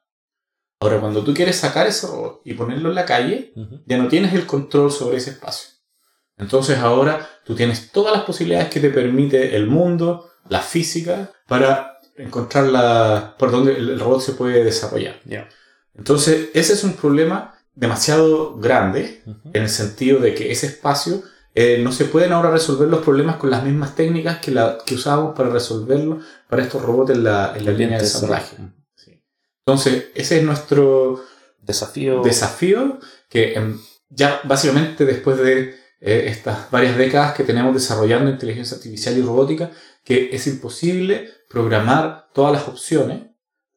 Ahora, 0.80 0.98
cuando 0.98 1.22
tú 1.22 1.34
quieres 1.34 1.56
sacar 1.56 1.86
ese 1.86 2.06
robot 2.06 2.40
y 2.44 2.54
ponerlo 2.54 2.88
en 2.88 2.94
la 2.94 3.04
calle, 3.04 3.52
Ujú. 3.54 3.82
ya 3.84 3.98
no 3.98 4.08
tienes 4.08 4.32
el 4.32 4.46
control 4.46 4.90
sobre 4.90 5.18
ese 5.18 5.30
espacio. 5.30 5.68
Entonces 6.38 6.78
ahora 6.78 7.28
tú 7.44 7.54
tienes 7.54 7.92
todas 7.92 8.14
las 8.14 8.24
posibilidades 8.24 8.70
que 8.70 8.80
te 8.80 8.88
permite 8.88 9.56
el 9.56 9.66
mundo, 9.66 10.30
la 10.48 10.60
física, 10.60 11.32
para 11.46 11.98
encontrar 12.16 12.64
la, 12.68 13.34
por 13.38 13.50
donde 13.50 13.76
el 13.76 14.00
robot 14.00 14.22
se 14.22 14.32
puede 14.32 14.64
desarrollar. 14.64 15.20
Ya. 15.26 15.46
Entonces 15.94 16.48
ese 16.54 16.72
es 16.72 16.82
un 16.82 16.94
problema 16.94 17.54
demasiado 17.74 18.56
grande 18.56 19.22
Ujú. 19.26 19.50
en 19.52 19.62
el 19.62 19.68
sentido 19.68 20.18
de 20.18 20.34
que 20.34 20.50
ese 20.50 20.66
espacio 20.66 21.22
eh, 21.54 21.78
no 21.82 21.92
se 21.92 22.06
pueden 22.06 22.32
ahora 22.32 22.50
resolver 22.50 22.88
los 22.88 23.00
problemas 23.04 23.36
con 23.36 23.50
las 23.50 23.62
mismas 23.64 23.94
técnicas 23.94 24.38
que, 24.38 24.50
la, 24.50 24.78
que 24.86 24.94
usábamos 24.94 25.34
para 25.36 25.50
resolverlo 25.50 26.20
para 26.48 26.62
estos 26.62 26.80
robots 26.80 27.10
en 27.10 27.24
la, 27.24 27.52
en 27.54 27.66
la 27.66 27.72
línea 27.72 27.98
de 27.98 28.04
ensamblaje. 28.04 28.56
Entonces 29.70 30.06
ese 30.14 30.38
es 30.38 30.44
nuestro 30.44 31.22
Desafío. 31.62 32.22
desafío 32.22 32.98
que 33.28 33.52
em, 33.54 33.78
ya 34.08 34.40
básicamente 34.42 35.04
después 35.04 35.38
de 35.38 35.76
eh, 36.00 36.24
estas 36.26 36.70
varias 36.70 36.96
décadas 36.96 37.34
que 37.34 37.44
tenemos 37.44 37.72
desarrollando 37.72 38.30
inteligencia 38.30 38.76
artificial 38.76 39.16
y 39.16 39.22
robótica, 39.22 39.70
que 40.02 40.30
es 40.32 40.46
imposible 40.48 41.28
programar 41.48 42.28
todas 42.32 42.52
las 42.52 42.66
opciones 42.66 43.28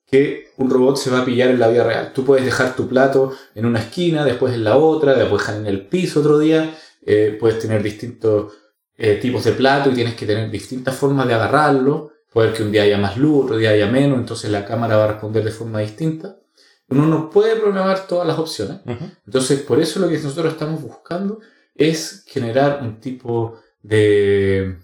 que 0.07 0.47
un 0.57 0.69
robot 0.69 0.97
se 0.97 1.11
va 1.11 1.19
a 1.19 1.25
pillar 1.25 1.49
en 1.49 1.59
la 1.59 1.67
vida 1.67 1.83
real. 1.83 2.11
Tú 2.13 2.25
puedes 2.25 2.45
dejar 2.45 2.75
tu 2.75 2.87
plato 2.87 3.35
en 3.53 3.65
una 3.65 3.79
esquina, 3.79 4.25
después 4.25 4.53
en 4.53 4.63
la 4.63 4.77
otra, 4.77 5.13
después 5.13 5.41
dejar 5.41 5.59
en 5.59 5.67
el 5.67 5.87
piso 5.87 6.21
otro 6.21 6.39
día, 6.39 6.75
eh, 7.05 7.37
puedes 7.39 7.59
tener 7.59 7.83
distintos 7.83 8.53
eh, 8.97 9.15
tipos 9.15 9.43
de 9.43 9.51
plato 9.51 9.91
y 9.91 9.95
tienes 9.95 10.15
que 10.15 10.25
tener 10.25 10.49
distintas 10.49 10.95
formas 10.95 11.27
de 11.27 11.33
agarrarlo, 11.33 12.11
puede 12.33 12.53
que 12.53 12.63
un 12.63 12.71
día 12.71 12.83
haya 12.83 12.97
más 12.97 13.17
luz, 13.17 13.45
otro 13.45 13.57
día 13.57 13.69
haya 13.69 13.87
menos, 13.87 14.17
entonces 14.17 14.49
la 14.51 14.65
cámara 14.65 14.97
va 14.97 15.05
a 15.05 15.07
responder 15.07 15.43
de 15.43 15.51
forma 15.51 15.79
distinta. 15.79 16.37
Uno 16.89 17.05
no 17.07 17.29
puede 17.29 17.55
programar 17.55 18.07
todas 18.07 18.27
las 18.27 18.37
opciones. 18.37 18.81
Entonces, 19.25 19.61
por 19.61 19.79
eso 19.79 19.99
lo 19.99 20.09
que 20.09 20.17
nosotros 20.17 20.51
estamos 20.51 20.81
buscando 20.81 21.39
es 21.75 22.25
generar 22.27 22.79
un 22.81 22.99
tipo 22.99 23.59
de 23.81 24.79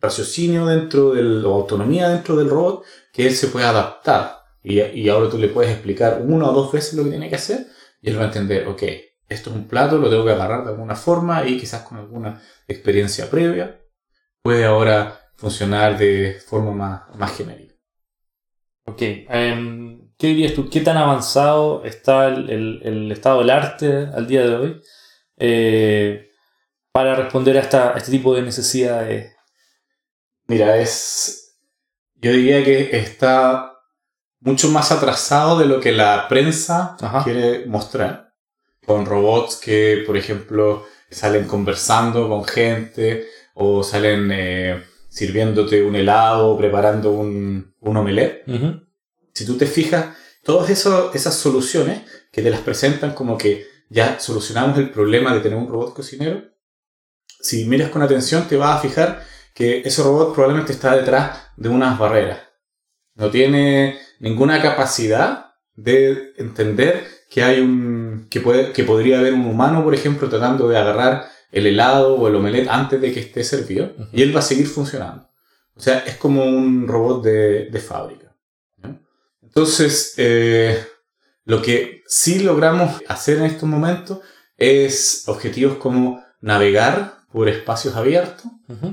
raciocinio 0.00 0.66
dentro 0.66 1.12
del, 1.12 1.44
o 1.44 1.54
autonomía 1.54 2.08
dentro 2.08 2.36
del 2.36 2.48
robot 2.48 2.84
que 3.12 3.26
él 3.26 3.34
se 3.34 3.48
pueda 3.48 3.70
adaptar. 3.70 4.38
Y, 4.62 4.80
y 4.80 5.08
ahora 5.08 5.28
tú 5.28 5.38
le 5.38 5.48
puedes 5.48 5.70
explicar 5.70 6.22
una 6.24 6.48
o 6.48 6.52
dos 6.52 6.72
veces 6.72 6.94
lo 6.94 7.04
que 7.04 7.10
tiene 7.10 7.28
que 7.28 7.36
hacer 7.36 7.66
y 8.00 8.10
él 8.10 8.18
va 8.18 8.22
a 8.22 8.26
entender, 8.26 8.66
ok, 8.68 8.82
esto 9.28 9.50
es 9.50 9.56
un 9.56 9.66
plato, 9.66 9.98
lo 9.98 10.10
tengo 10.10 10.24
que 10.24 10.32
agarrar 10.32 10.64
de 10.64 10.70
alguna 10.70 10.94
forma 10.94 11.46
y 11.46 11.58
quizás 11.58 11.82
con 11.82 11.98
alguna 11.98 12.42
experiencia 12.68 13.30
previa 13.30 13.80
puede 14.42 14.66
ahora 14.66 15.23
funcionar 15.36 15.98
de 15.98 16.38
forma 16.46 16.72
más, 16.72 17.16
más 17.16 17.36
genérica. 17.36 17.74
Ok. 18.86 19.00
em, 19.02 20.10
¿Qué 20.18 20.28
dirías 20.28 20.54
tú? 20.54 20.70
¿Qué 20.70 20.80
tan 20.80 20.96
avanzado 20.96 21.84
está 21.84 22.28
el, 22.28 22.48
el- 22.50 22.80
el 22.84 23.12
estado 23.12 23.40
del 23.40 23.50
arte 23.50 24.08
al 24.14 24.26
día 24.26 24.42
de 24.46 24.54
hoy 24.54 24.80
eh, 25.38 26.28
para 26.92 27.14
responder 27.16 27.56
a, 27.56 27.60
esta- 27.60 27.94
a 27.94 27.96
este 27.98 28.12
tipo 28.12 28.34
de 28.34 28.42
necesidades? 28.42 29.34
Mira, 30.46 30.76
es. 30.78 31.56
Yo 32.16 32.30
diría 32.32 32.62
que 32.64 32.96
está 32.96 33.72
mucho 34.40 34.68
más 34.70 34.92
atrasado 34.92 35.58
de 35.58 35.66
lo 35.66 35.80
que 35.80 35.92
la 35.92 36.28
prensa 36.28 36.96
Ajá. 37.00 37.24
quiere 37.24 37.66
mostrar. 37.66 38.32
con 38.86 39.06
robots 39.06 39.56
que, 39.56 40.02
por 40.06 40.16
ejemplo, 40.16 40.84
salen 41.10 41.46
conversando 41.46 42.28
con 42.28 42.44
gente 42.44 43.26
o 43.54 43.82
salen 43.82 44.30
eh, 44.30 44.84
sirviéndote 45.14 45.80
un 45.84 45.94
helado, 45.94 46.58
preparando 46.58 47.12
un, 47.12 47.72
un 47.78 47.96
omelette. 47.96 48.44
Si 49.32 49.46
tú 49.46 49.56
te 49.56 49.66
fijas, 49.66 50.16
todas 50.42 50.68
esas 50.70 51.34
soluciones 51.34 52.02
que 52.32 52.42
te 52.42 52.50
las 52.50 52.60
presentan 52.60 53.14
como 53.14 53.38
que 53.38 53.64
ya 53.88 54.18
solucionamos 54.18 54.76
el 54.76 54.90
problema 54.90 55.32
de 55.32 55.40
tener 55.40 55.56
un 55.56 55.68
robot 55.68 55.94
cocinero, 55.94 56.42
si 57.38 57.64
miras 57.64 57.90
con 57.90 58.02
atención 58.02 58.48
te 58.48 58.56
vas 58.56 58.76
a 58.76 58.80
fijar 58.80 59.24
que 59.54 59.82
ese 59.84 60.02
robot 60.02 60.34
probablemente 60.34 60.72
está 60.72 60.96
detrás 60.96 61.38
de 61.56 61.68
unas 61.68 61.96
barreras. 61.96 62.40
No 63.14 63.30
tiene 63.30 64.00
ninguna 64.18 64.60
capacidad 64.60 65.52
de 65.76 66.32
entender 66.38 67.06
que 67.30 67.44
hay 67.44 67.60
un 67.60 68.26
que 68.28 68.40
puede 68.40 68.72
que 68.72 68.82
podría 68.82 69.20
haber 69.20 69.32
un 69.32 69.46
humano, 69.46 69.84
por 69.84 69.94
ejemplo, 69.94 70.28
tratando 70.28 70.68
de 70.68 70.76
agarrar 70.76 71.28
el 71.54 71.66
helado 71.66 72.16
o 72.16 72.28
el 72.28 72.34
omelette 72.34 72.68
antes 72.68 73.00
de 73.00 73.12
que 73.12 73.20
esté 73.20 73.44
servido 73.44 73.92
y 74.12 74.22
él 74.22 74.34
va 74.34 74.40
a 74.40 74.42
seguir 74.42 74.66
funcionando. 74.66 75.28
O 75.76 75.80
sea, 75.80 76.00
es 76.00 76.16
como 76.16 76.44
un 76.44 76.86
robot 76.86 77.24
de, 77.24 77.66
de 77.66 77.78
fábrica. 77.80 78.34
Entonces, 79.42 80.14
eh, 80.16 80.84
lo 81.44 81.62
que 81.62 82.02
sí 82.06 82.40
logramos 82.40 83.02
hacer 83.06 83.38
en 83.38 83.44
estos 83.44 83.68
momentos 83.68 84.18
es 84.56 85.24
objetivos 85.28 85.76
como 85.76 86.24
navegar 86.40 87.18
por 87.32 87.48
espacios 87.48 87.94
abiertos. 87.94 88.46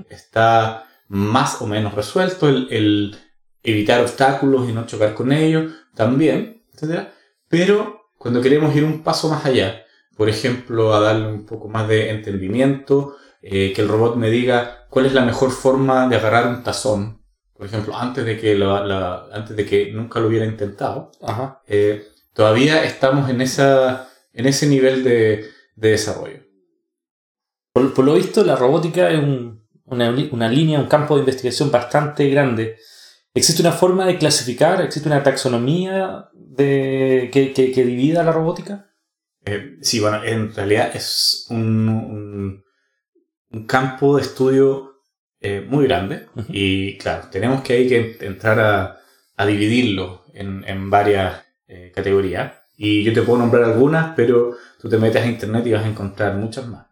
Está 0.10 0.88
más 1.08 1.62
o 1.62 1.68
menos 1.68 1.94
resuelto 1.94 2.48
el, 2.48 3.18
evitar 3.64 4.02
obstáculos 4.02 4.70
y 4.70 4.72
no 4.72 4.86
chocar 4.86 5.14
con 5.14 5.32
ellos 5.32 5.72
también, 5.96 6.64
etc. 6.74 7.08
Pero 7.48 8.10
cuando 8.18 8.42
queremos 8.42 8.76
ir 8.76 8.84
un 8.84 9.04
paso 9.04 9.30
más 9.30 9.46
allá, 9.46 9.84
por 10.16 10.30
ejemplo, 10.30 10.94
a 10.94 11.00
darle 11.00 11.28
un 11.28 11.46
poco 11.46 11.68
más 11.68 11.88
de 11.88 12.10
entendimiento, 12.10 13.16
eh, 13.42 13.74
que 13.74 13.82
el 13.82 13.88
robot 13.88 14.16
me 14.16 14.30
diga 14.30 14.86
cuál 14.90 15.06
es 15.06 15.14
la 15.14 15.26
mejor 15.26 15.52
forma 15.52 16.08
de 16.08 16.16
agarrar 16.16 16.48
un 16.48 16.64
tazón, 16.64 17.22
por 17.62 17.68
ejemplo, 17.68 17.96
antes 17.96 18.26
de 18.26 18.40
que, 18.40 18.60
antes 19.32 19.56
de 19.56 19.66
que 19.68 19.92
nunca 19.92 20.20
lo 20.20 20.30
hubiera 20.30 20.48
intentado, 20.48 21.12
eh, 21.68 22.08
todavía 22.34 22.84
estamos 22.84 23.30
en, 23.30 23.40
esa, 23.40 24.10
en 24.34 24.48
ese 24.48 24.66
nivel 24.66 25.04
de, 25.04 25.46
desarrollo. 25.76 26.40
Por, 27.72 28.00
lo 28.00 28.16
visto, 28.16 28.44
la 28.44 28.56
robótica 28.56 29.12
es 29.12 29.20
una, 29.86 30.12
línea, 30.50 30.80
un 30.80 30.88
campo 30.88 31.14
de 31.14 31.20
investigación 31.20 31.70
bastante 31.70 32.28
grande. 32.30 32.78
¿Existe 33.32 33.62
una 33.62 33.74
forma 33.74 34.08
de 34.08 34.18
clasificar? 34.18 34.82
¿Existe 34.82 35.08
una 35.08 35.22
taxonomía 35.22 36.32
de, 36.34 37.30
que, 37.32 37.86
divida 37.86 38.24
la 38.24 38.32
robótica? 38.32 38.91
Eh, 39.46 39.78
sí, 39.82 40.00
bueno, 40.00 40.24
en 40.24 40.54
realidad 40.54 40.92
es 40.96 41.48
un, 41.50 42.64
un, 43.50 43.66
campo 43.66 44.16
de 44.16 44.22
estudio 44.22 45.02
eh, 45.40 45.66
muy 45.68 45.86
grande 45.88 46.28
y 46.50 46.98
claro, 46.98 47.28
tenemos 47.32 47.62
que, 47.62 47.74
hay 47.74 47.88
que 47.88 48.18
entrar 48.22 48.60
a, 48.60 49.00
a 49.36 49.46
dividirlo 49.46 50.26
en, 50.34 50.64
en 50.68 50.90
varias 50.90 51.44
eh, 51.68 51.92
categoría. 51.94 52.64
Y 52.78 53.04
yo 53.04 53.14
te 53.14 53.22
puedo 53.22 53.40
nombrar 53.40 53.64
algunas, 53.64 54.14
pero 54.16 54.56
tú 54.80 54.90
te 54.90 54.98
metes 54.98 55.22
a 55.22 55.28
internet 55.28 55.66
y 55.68 55.74
vas 55.74 55.84
a 55.84 55.90
encontrar 55.90 56.36
muchas 56.36 56.68
más. 56.68 56.88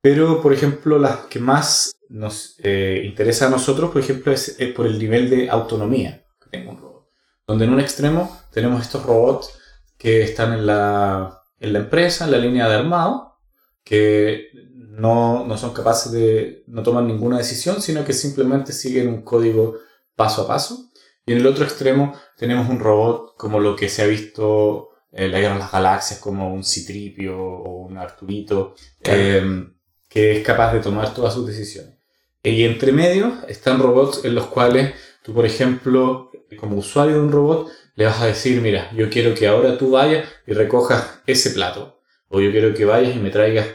Pero, 0.00 0.42
por 0.42 0.52
ejemplo, 0.52 0.98
las 0.98 1.20
que 1.26 1.40
más 1.40 1.92
nos 2.08 2.56
interesa 2.60 3.46
a 3.46 3.50
nosotros, 3.50 3.90
por 3.90 4.02
ejemplo, 4.02 4.32
es, 4.32 4.56
por 4.76 4.86
el 4.86 4.98
nivel 4.98 5.30
de 5.30 5.48
autonomía 5.48 6.24
que 6.40 6.50
tenga 6.50 6.70
un 6.70 6.78
robot. 6.78 7.08
Donde 7.46 7.64
en 7.64 7.72
un 7.72 7.80
extremo 7.80 8.40
tenemos 8.52 8.82
estos 8.82 9.04
robots 9.04 9.58
que 9.98 10.22
están 10.22 10.52
en 10.52 10.66
la, 10.66 11.43
en 11.64 11.72
la 11.72 11.78
empresa, 11.80 12.26
en 12.26 12.30
la 12.30 12.38
línea 12.38 12.68
de 12.68 12.74
armado, 12.74 13.38
que 13.82 14.50
no, 14.74 15.46
no, 15.46 15.56
son 15.56 15.72
capaces 15.72 16.12
de, 16.12 16.62
no 16.66 16.82
toman 16.82 17.06
ninguna 17.06 17.38
decisión, 17.38 17.80
sino 17.80 18.04
que 18.04 18.12
simplemente 18.12 18.72
siguen 18.72 19.08
un 19.08 19.22
código 19.22 19.78
paso 20.14 20.42
a 20.42 20.46
paso. 20.46 20.90
Y 21.26 21.32
en 21.32 21.38
el 21.38 21.46
otro 21.46 21.64
extremo 21.64 22.14
tenemos 22.36 22.68
un 22.68 22.80
robot 22.80 23.34
como 23.36 23.60
lo 23.60 23.74
que 23.76 23.88
se 23.88 24.02
ha 24.02 24.06
visto 24.06 24.90
en 25.10 25.32
la 25.32 25.40
Guerra 25.40 25.54
de 25.54 25.60
las 25.60 25.72
Galaxias, 25.72 26.20
como 26.20 26.52
un 26.52 26.64
Citripio 26.64 27.40
o 27.40 27.86
un 27.86 27.96
Arturito, 27.96 28.74
em, 29.02 29.74
que 30.08 30.36
es 30.36 30.44
capaz 30.44 30.72
de 30.74 30.80
tomar 30.80 31.14
todas 31.14 31.32
sus 31.32 31.46
decisiones. 31.46 31.94
Y 32.42 32.64
entre 32.64 32.92
medio 32.92 33.38
están 33.48 33.78
robots 33.78 34.22
en 34.24 34.34
los 34.34 34.46
cuales 34.48 34.94
tú, 35.22 35.32
por 35.32 35.46
ejemplo, 35.46 36.30
como 36.60 36.76
usuario 36.76 37.14
de 37.14 37.20
un 37.20 37.32
robot, 37.32 37.70
le 37.96 38.06
vas 38.06 38.20
a 38.20 38.26
decir, 38.26 38.60
mira, 38.60 38.90
yo 38.92 39.08
quiero 39.08 39.34
que 39.34 39.46
ahora 39.46 39.78
tú 39.78 39.92
vayas 39.92 40.28
y 40.46 40.52
recojas 40.52 41.20
ese 41.26 41.50
plato. 41.50 42.00
O 42.28 42.40
yo 42.40 42.50
quiero 42.50 42.74
que 42.74 42.84
vayas 42.84 43.14
y 43.14 43.20
me 43.20 43.30
traigas 43.30 43.66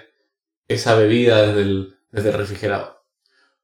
esa 0.67 0.95
bebida 0.95 1.47
desde 1.47 1.61
el, 1.61 1.95
desde 2.11 2.29
el 2.29 2.35
refrigerador. 2.35 3.03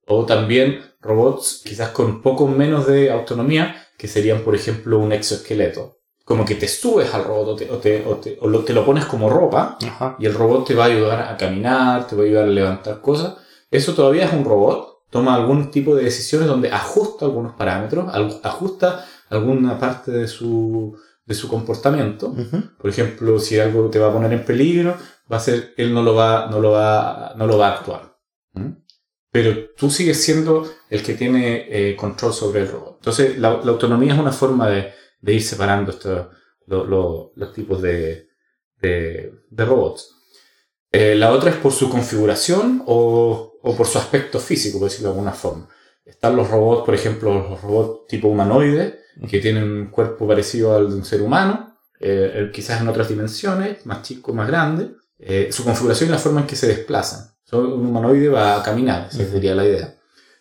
O 0.07 0.25
también 0.25 0.81
robots 1.01 1.61
quizás 1.65 1.89
con 1.89 2.21
poco 2.21 2.47
menos 2.47 2.87
de 2.87 3.11
autonomía, 3.11 3.75
que 3.97 4.07
serían, 4.07 4.41
por 4.41 4.55
ejemplo, 4.55 4.99
un 4.99 5.11
exoesqueleto. 5.11 5.99
Como 6.23 6.45
que 6.45 6.55
te 6.55 6.67
subes 6.67 7.13
al 7.13 7.23
robot 7.23 7.49
o 7.49 7.55
te, 7.55 7.71
o 8.03 8.17
te, 8.17 8.37
o 8.41 8.47
lo, 8.47 8.63
te 8.63 8.73
lo 8.73 8.85
pones 8.85 9.05
como 9.05 9.29
ropa 9.29 9.77
y 10.17 10.25
el 10.25 10.33
robot 10.33 10.67
te 10.67 10.73
va 10.73 10.85
a 10.85 10.87
ayudar 10.87 11.31
a 11.31 11.37
caminar, 11.37 12.07
te 12.07 12.15
va 12.15 12.23
a 12.23 12.25
ayudar 12.25 12.45
a 12.45 12.47
levantar 12.47 13.01
cosas. 13.01 13.35
Eso 13.69 13.93
todavía 13.93 14.25
es 14.25 14.33
un 14.33 14.43
robot, 14.43 15.03
toma 15.11 15.35
algún 15.35 15.69
tipo 15.69 15.95
de 15.95 16.03
decisiones 16.03 16.47
donde 16.47 16.71
ajusta 16.71 17.25
algunos 17.25 17.53
parámetros, 17.53 18.11
ajusta 18.43 19.05
alguna 19.35 19.79
parte 19.79 20.11
de 20.11 20.27
su, 20.27 20.97
de 21.25 21.35
su 21.35 21.47
comportamiento. 21.47 22.35
Por 22.77 22.89
ejemplo, 22.89 23.39
si 23.39 23.59
algo 23.59 23.89
te 23.89 23.99
va 23.99 24.09
a 24.09 24.13
poner 24.13 24.33
en 24.33 24.45
peligro, 24.45 24.97
va 25.31 25.37
a 25.37 25.41
ser, 25.41 25.73
él 25.77 25.93
no 25.93 26.01
lo 26.01 26.15
va, 26.15 26.47
no 26.49 26.59
lo 26.59 26.71
va, 26.71 27.33
no 27.37 27.47
lo 27.47 27.57
va 27.57 27.69
a 27.69 27.75
actuar. 27.75 28.15
¿Mm? 28.53 28.85
pero 29.35 29.71
tú 29.75 29.91
sigues 29.91 30.23
siendo 30.23 30.65
el 30.89 31.03
que 31.03 31.13
tiene 31.13 31.67
eh, 31.67 31.97
control 31.97 32.33
sobre 32.33 32.61
el 32.61 32.69
robot. 32.69 32.99
Entonces, 32.99 33.37
la, 33.37 33.49
autonomía 33.49 34.13
es 34.13 34.19
una 34.21 34.31
forma 34.31 34.69
de, 34.69 34.93
ir 35.23 35.43
separando 35.43 35.91
estos, 35.91 36.27
los 36.67 37.53
tipos 37.53 37.81
de, 37.81 38.29
robots. 39.51 40.15
Eh, 40.89 41.15
la 41.15 41.33
otra 41.33 41.49
es 41.49 41.57
por 41.57 41.73
su 41.73 41.89
configuración 41.89 42.83
o, 42.85 43.59
por 43.61 43.85
su 43.85 43.97
aspecto 43.97 44.39
físico, 44.39 44.79
por 44.79 44.87
decirlo 44.87 45.09
de 45.09 45.15
alguna 45.15 45.33
forma. 45.33 45.67
Están 46.05 46.35
los 46.35 46.49
robots, 46.49 46.85
por 46.85 46.93
ejemplo, 46.93 47.33
los 47.33 47.61
robots 47.61 48.07
tipo 48.07 48.27
humanoide, 48.27 48.99
que 49.29 49.39
tienen 49.39 49.63
un 49.63 49.87
cuerpo 49.87 50.27
parecido 50.27 50.75
al 50.75 50.89
de 50.89 50.95
un 50.95 51.05
ser 51.05 51.21
humano, 51.21 51.77
eh, 51.99 52.51
quizás 52.53 52.81
en 52.81 52.87
otras 52.87 53.09
dimensiones, 53.09 53.85
más 53.85 54.03
chico, 54.03 54.33
más 54.33 54.47
grande. 54.47 54.91
su 55.49 55.63
configuración 55.63 56.09
y 56.09 56.11
la 56.11 56.19
forma 56.19 56.41
en 56.41 56.47
que 56.47 56.55
se 56.55 56.67
desplazan 56.67 57.35
un 57.53 57.85
humanoide 57.85 58.29
va 58.29 58.57
a 58.57 58.63
caminar, 58.63 59.07
esa 59.11 59.25
sería 59.29 59.55
la 59.55 59.65
idea. 59.65 59.95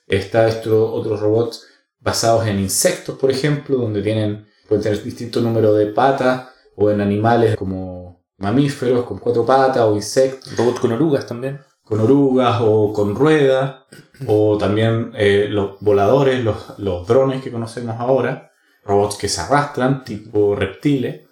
Está 0.06 0.48
estos 0.48 0.90
otros 0.92 1.20
robots 1.20 1.66
basados 2.00 2.46
en 2.46 2.60
insectos, 2.60 3.18
por 3.18 3.30
ejemplo, 3.30 3.76
donde 3.76 4.02
tienen, 4.02 4.46
pueden 4.68 4.82
tener 4.82 5.02
distinto 5.02 5.40
número 5.40 5.74
de 5.74 5.86
patas, 5.86 6.48
o 6.76 6.90
en 6.90 7.00
animales 7.00 7.56
como 7.56 8.24
mamíferos 8.38 9.04
con 9.04 9.18
cuatro 9.18 9.46
patas 9.46 9.82
o 9.84 9.94
insectos. 9.94 10.56
Robots 10.56 10.80
con 10.80 10.92
orugas 10.92 11.26
también. 11.26 11.60
Con 11.84 12.00
orugas 12.00 12.60
o 12.62 12.92
con 12.92 13.14
ruedas, 13.14 13.82
o 14.26 14.56
también 14.58 15.12
eh, 15.14 15.46
los 15.50 15.78
voladores, 15.80 16.42
los, 16.42 17.06
drones 17.06 17.42
que 17.42 17.52
conocemos 17.52 17.96
ahora, 17.98 18.52
robots 18.84 19.16
que 19.16 19.28
se 19.28 19.40
arrastran, 19.40 20.04
tipo 20.04 20.56
reptiles, 20.56 21.22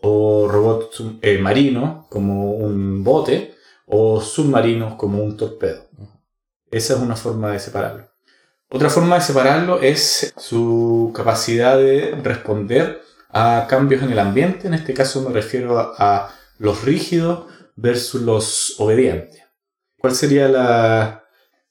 o 0.00 0.48
robots 0.48 1.02
eh, 1.20 1.38
marinos, 1.38 2.06
como 2.08 2.52
un 2.52 3.04
bote, 3.04 3.54
o 3.86 4.20
submarinos 4.20 4.94
como 4.94 5.22
un 5.22 5.36
torpedo. 5.36 5.88
Esa 6.70 6.94
es 6.94 7.00
una 7.00 7.16
forma 7.16 7.52
de 7.52 7.58
separarlo. 7.58 8.08
Otra 8.70 8.90
forma 8.90 9.14
de 9.14 9.22
separarlo 9.22 9.80
es 9.80 10.34
su 10.36 11.10
capacidad 11.14 11.78
de 11.78 12.10
responder 12.22 13.00
a 13.30 13.66
cambios 13.68 14.02
en 14.02 14.12
el 14.12 14.18
ambiente. 14.18 14.66
En 14.66 14.74
este 14.74 14.92
caso 14.92 15.22
me 15.22 15.32
refiero 15.32 15.78
a, 15.78 16.34
los 16.58 16.84
rígidos 16.84 17.46
versus 17.76 18.20
los 18.22 18.74
obedientes. 18.78 19.42
¿Cuál 19.98 20.14
sería 20.14 20.48
la, 20.48 21.24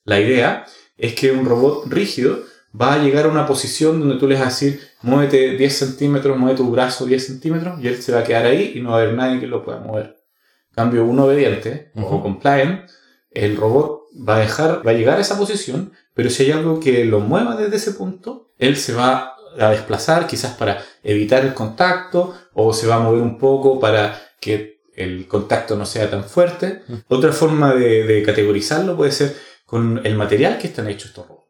la 0.03 0.19
idea? 0.19 0.65
Es 0.97 1.13
que 1.13 1.31
un 1.31 1.45
robot 1.45 1.85
rígido 1.87 2.39
va 2.79 2.93
a 2.93 2.97
llegar 2.99 3.25
a 3.25 3.29
una 3.29 3.47
posición 3.47 3.99
donde 3.99 4.17
tú 4.17 4.27
le 4.27 4.35
vas 4.35 4.43
a 4.43 4.49
decir, 4.49 4.81
muévete 5.01 5.57
10 5.57 5.77
centímetros, 5.77 6.37
mueve 6.37 6.57
tu 6.57 6.69
brazo 6.69 7.05
10 7.05 7.25
centímetros, 7.25 7.81
y 7.81 7.87
él 7.87 8.01
se 8.01 8.11
va 8.11 8.19
a 8.19 8.23
quedar 8.23 8.45
ahí 8.45 8.73
y 8.75 8.81
no 8.81 8.91
va 8.91 8.97
a 8.97 9.01
haber 9.01 9.13
nadie 9.15 9.39
que 9.39 9.47
lo 9.47 9.63
pueda 9.63 9.79
mover 9.79 10.17
cambio, 10.77 11.05
un 11.05 11.19
obediente 11.19 11.91
o 11.95 12.21
compliant, 12.21 12.87
el 13.31 13.57
robot 13.57 14.03
va 14.15 14.35
a 14.35 14.39
dejar, 14.39 14.85
va 14.85 14.91
a 14.91 14.93
llegar 14.93 15.17
a 15.17 15.21
esa 15.21 15.37
posición, 15.37 15.91
pero 16.13 16.29
si 16.29 16.43
hay 16.43 16.51
algo 16.51 16.79
que 16.79 17.03
lo 17.03 17.19
mueva 17.19 17.55
desde 17.55 17.77
ese 17.77 17.91
punto, 17.93 18.51
él 18.59 18.77
se 18.77 18.93
va 18.93 19.35
a 19.59 19.71
desplazar 19.71 20.27
quizás 20.27 20.55
para 20.55 20.83
evitar 21.01 21.43
el 21.43 21.55
contacto 21.55 22.35
o 22.53 22.73
se 22.73 22.85
va 22.85 22.95
a 22.95 22.99
mover 22.99 23.23
un 23.23 23.39
poco 23.39 23.79
para 23.79 24.21
que 24.39 24.76
el 24.97 25.27
contacto 25.27 25.75
no 25.77 25.85
sea 25.85 26.09
tan 26.09 26.25
fuerte. 26.25 26.81
Otra 27.07 27.31
forma 27.31 27.73
de, 27.73 28.23
categorizarlo 28.25 28.97
puede 28.97 29.11
ser 29.11 29.35
con 29.65 30.01
el 30.03 30.15
material 30.15 30.57
que 30.57 30.67
están 30.67 30.87
hechos 30.87 31.11
estos 31.11 31.27
robots. 31.27 31.47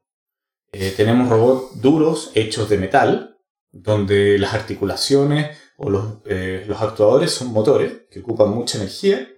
Eh, 0.74 0.94
tenemos 0.96 1.30
robots 1.30 1.82
duros 1.82 2.32
hechos 2.36 2.70
de 2.70 2.78
metal, 2.78 3.38
donde 3.72 4.38
las 4.38 4.54
articulaciones 4.54 5.58
o 5.78 5.90
los, 5.90 6.18
eh, 6.26 6.66
los 6.68 6.82
actuadores 6.82 7.32
son 7.32 7.54
motores 7.54 7.94
que 8.12 8.20
ocupan 8.20 8.50
mucha 8.50 8.78
energía. 8.78 9.30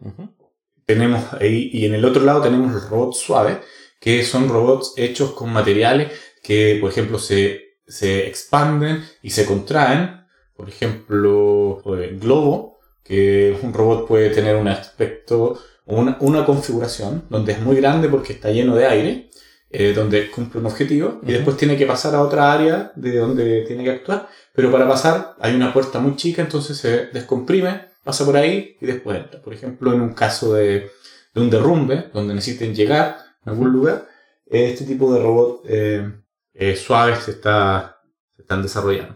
Tenemos 0.86 1.34
ahí, 1.34 1.70
y 1.72 1.86
en 1.86 1.94
el 1.94 2.04
otro 2.04 2.24
lado 2.24 2.42
tenemos 2.42 2.74
los 2.74 2.90
robots 2.90 3.20
suaves, 3.20 3.60
que 4.00 4.24
son 4.24 4.50
robots 4.50 4.94
hechos 4.98 5.34
con 5.34 5.54
materiales 5.54 6.12
que, 6.42 6.80
por 6.82 6.90
ejemplo, 6.90 7.20
se, 7.20 7.78
se 7.86 8.26
expanden 8.28 9.04
y 9.22 9.30
se 9.30 9.46
contraen. 9.46 10.26
Por 10.56 10.68
ejemplo, 10.68 11.84
el 11.96 12.20
globo, 12.20 12.79
que 13.10 13.58
un 13.64 13.74
robot 13.74 14.08
puede 14.08 14.30
tener 14.30 14.56
un 14.56 14.68
aspecto, 14.68 15.60
una, 15.86 16.16
una 16.20 16.46
configuración 16.46 17.24
donde 17.28 17.54
es 17.54 17.60
muy 17.60 17.76
grande 17.76 18.08
porque 18.08 18.34
está 18.34 18.52
lleno 18.52 18.76
de 18.76 18.86
aire, 18.86 19.32
eh, 19.72 19.94
donde 19.94 20.30
cumple 20.30 20.60
un 20.60 20.68
objetivo, 20.68 21.20
y 21.24 21.32
después 21.32 21.58
tiene 21.58 21.76
que 21.76 21.88
pasar 21.88 22.14
a 22.14 22.22
otra 22.22 22.54
área 22.54 22.92
de 22.96 23.18
donde 23.18 23.64
tiene 23.66 23.84
que 23.84 23.90
actuar. 23.90 24.30
Pero 24.54 24.72
para 24.72 24.88
pasar 24.88 25.36
hay 25.40 25.56
una 25.56 25.74
puerta 25.74 26.00
muy 26.00 26.16
chica, 26.18 26.44
entonces 26.44 26.78
se 26.78 27.08
descomprime, 27.08 27.86
pasa 28.04 28.24
por 28.26 28.38
ahí 28.38 28.78
y 28.80 28.86
después 28.86 29.18
entra. 29.18 29.42
Por 29.42 29.56
ejemplo, 29.56 29.92
en 29.92 30.02
un 30.02 30.14
caso 30.14 30.54
de, 30.54 30.92
de 31.34 31.42
un 31.42 31.50
derrumbe, 31.50 32.12
donde 32.14 32.36
necesiten 32.36 32.76
llegar 32.76 33.18
a 33.44 33.50
algún 33.50 33.72
lugar, 33.72 34.08
este 34.46 34.86
tipo 34.86 35.12
de 35.12 35.20
robot 35.20 35.64
eh, 35.68 36.12
eh, 36.54 36.76
suaves 36.76 37.24
se, 37.24 37.32
está, 37.32 38.02
se 38.36 38.44
están 38.44 38.62
desarrollando. 38.62 39.16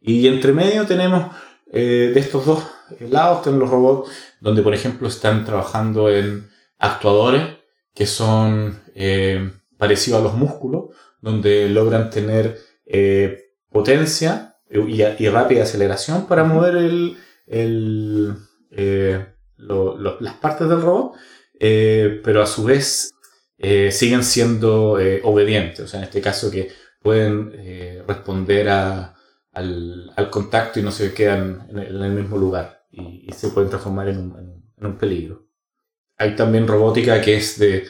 Y 0.00 0.28
entre 0.28 0.52
medio 0.52 0.86
tenemos 0.86 1.34
eh, 1.74 2.12
de 2.14 2.20
estos 2.20 2.46
dos 2.46 2.64
lados, 3.00 3.42
tenemos 3.42 3.62
los 3.62 3.70
robots 3.70 4.10
donde, 4.40 4.62
por 4.62 4.74
ejemplo, 4.74 5.08
están 5.08 5.44
trabajando 5.44 6.10
en 6.10 6.48
actuadores 6.78 7.58
que 7.94 8.06
son 8.06 8.80
eh, 8.94 9.50
parecidos 9.76 10.20
a 10.20 10.24
los 10.24 10.34
músculos, 10.34 10.94
donde 11.20 11.68
logran 11.68 12.10
tener 12.10 12.58
potencia 13.70 14.56
y, 14.70 15.02
y, 15.02 15.28
rápida 15.28 15.62
aceleración 15.62 16.26
para 16.26 16.44
mover 16.44 16.76
el, 16.76 17.16
el, 17.46 18.34
las 19.56 20.34
partes 20.40 20.68
del 20.68 20.82
robot, 20.82 21.14
pero 21.58 22.42
a 22.42 22.46
su 22.46 22.64
vez 22.64 23.10
siguen 23.90 24.22
siendo 24.22 24.98
obedientes. 25.22 25.80
O 25.80 25.88
sea, 25.88 26.00
en 26.00 26.04
este 26.04 26.20
caso 26.20 26.50
que 26.50 26.70
pueden 27.04 27.52
eh, 27.54 28.02
responder 28.08 28.70
a, 28.70 29.14
al, 29.54 30.12
al, 30.16 30.30
contacto 30.30 30.80
y 30.80 30.82
no 30.82 30.90
se 30.90 31.14
quedan 31.14 31.66
en 31.70 31.78
el, 31.78 32.12
mismo 32.12 32.36
lugar 32.36 32.84
y, 32.90 33.30
se 33.32 33.48
pueden 33.48 33.70
transformar 33.70 34.08
en 34.08 34.18
un, 34.18 34.64
en 34.76 34.86
un, 34.86 34.98
peligro. 34.98 35.46
Hay 36.18 36.36
también 36.36 36.66
robótica 36.66 37.20
que 37.20 37.36
es 37.36 37.58
de 37.58 37.84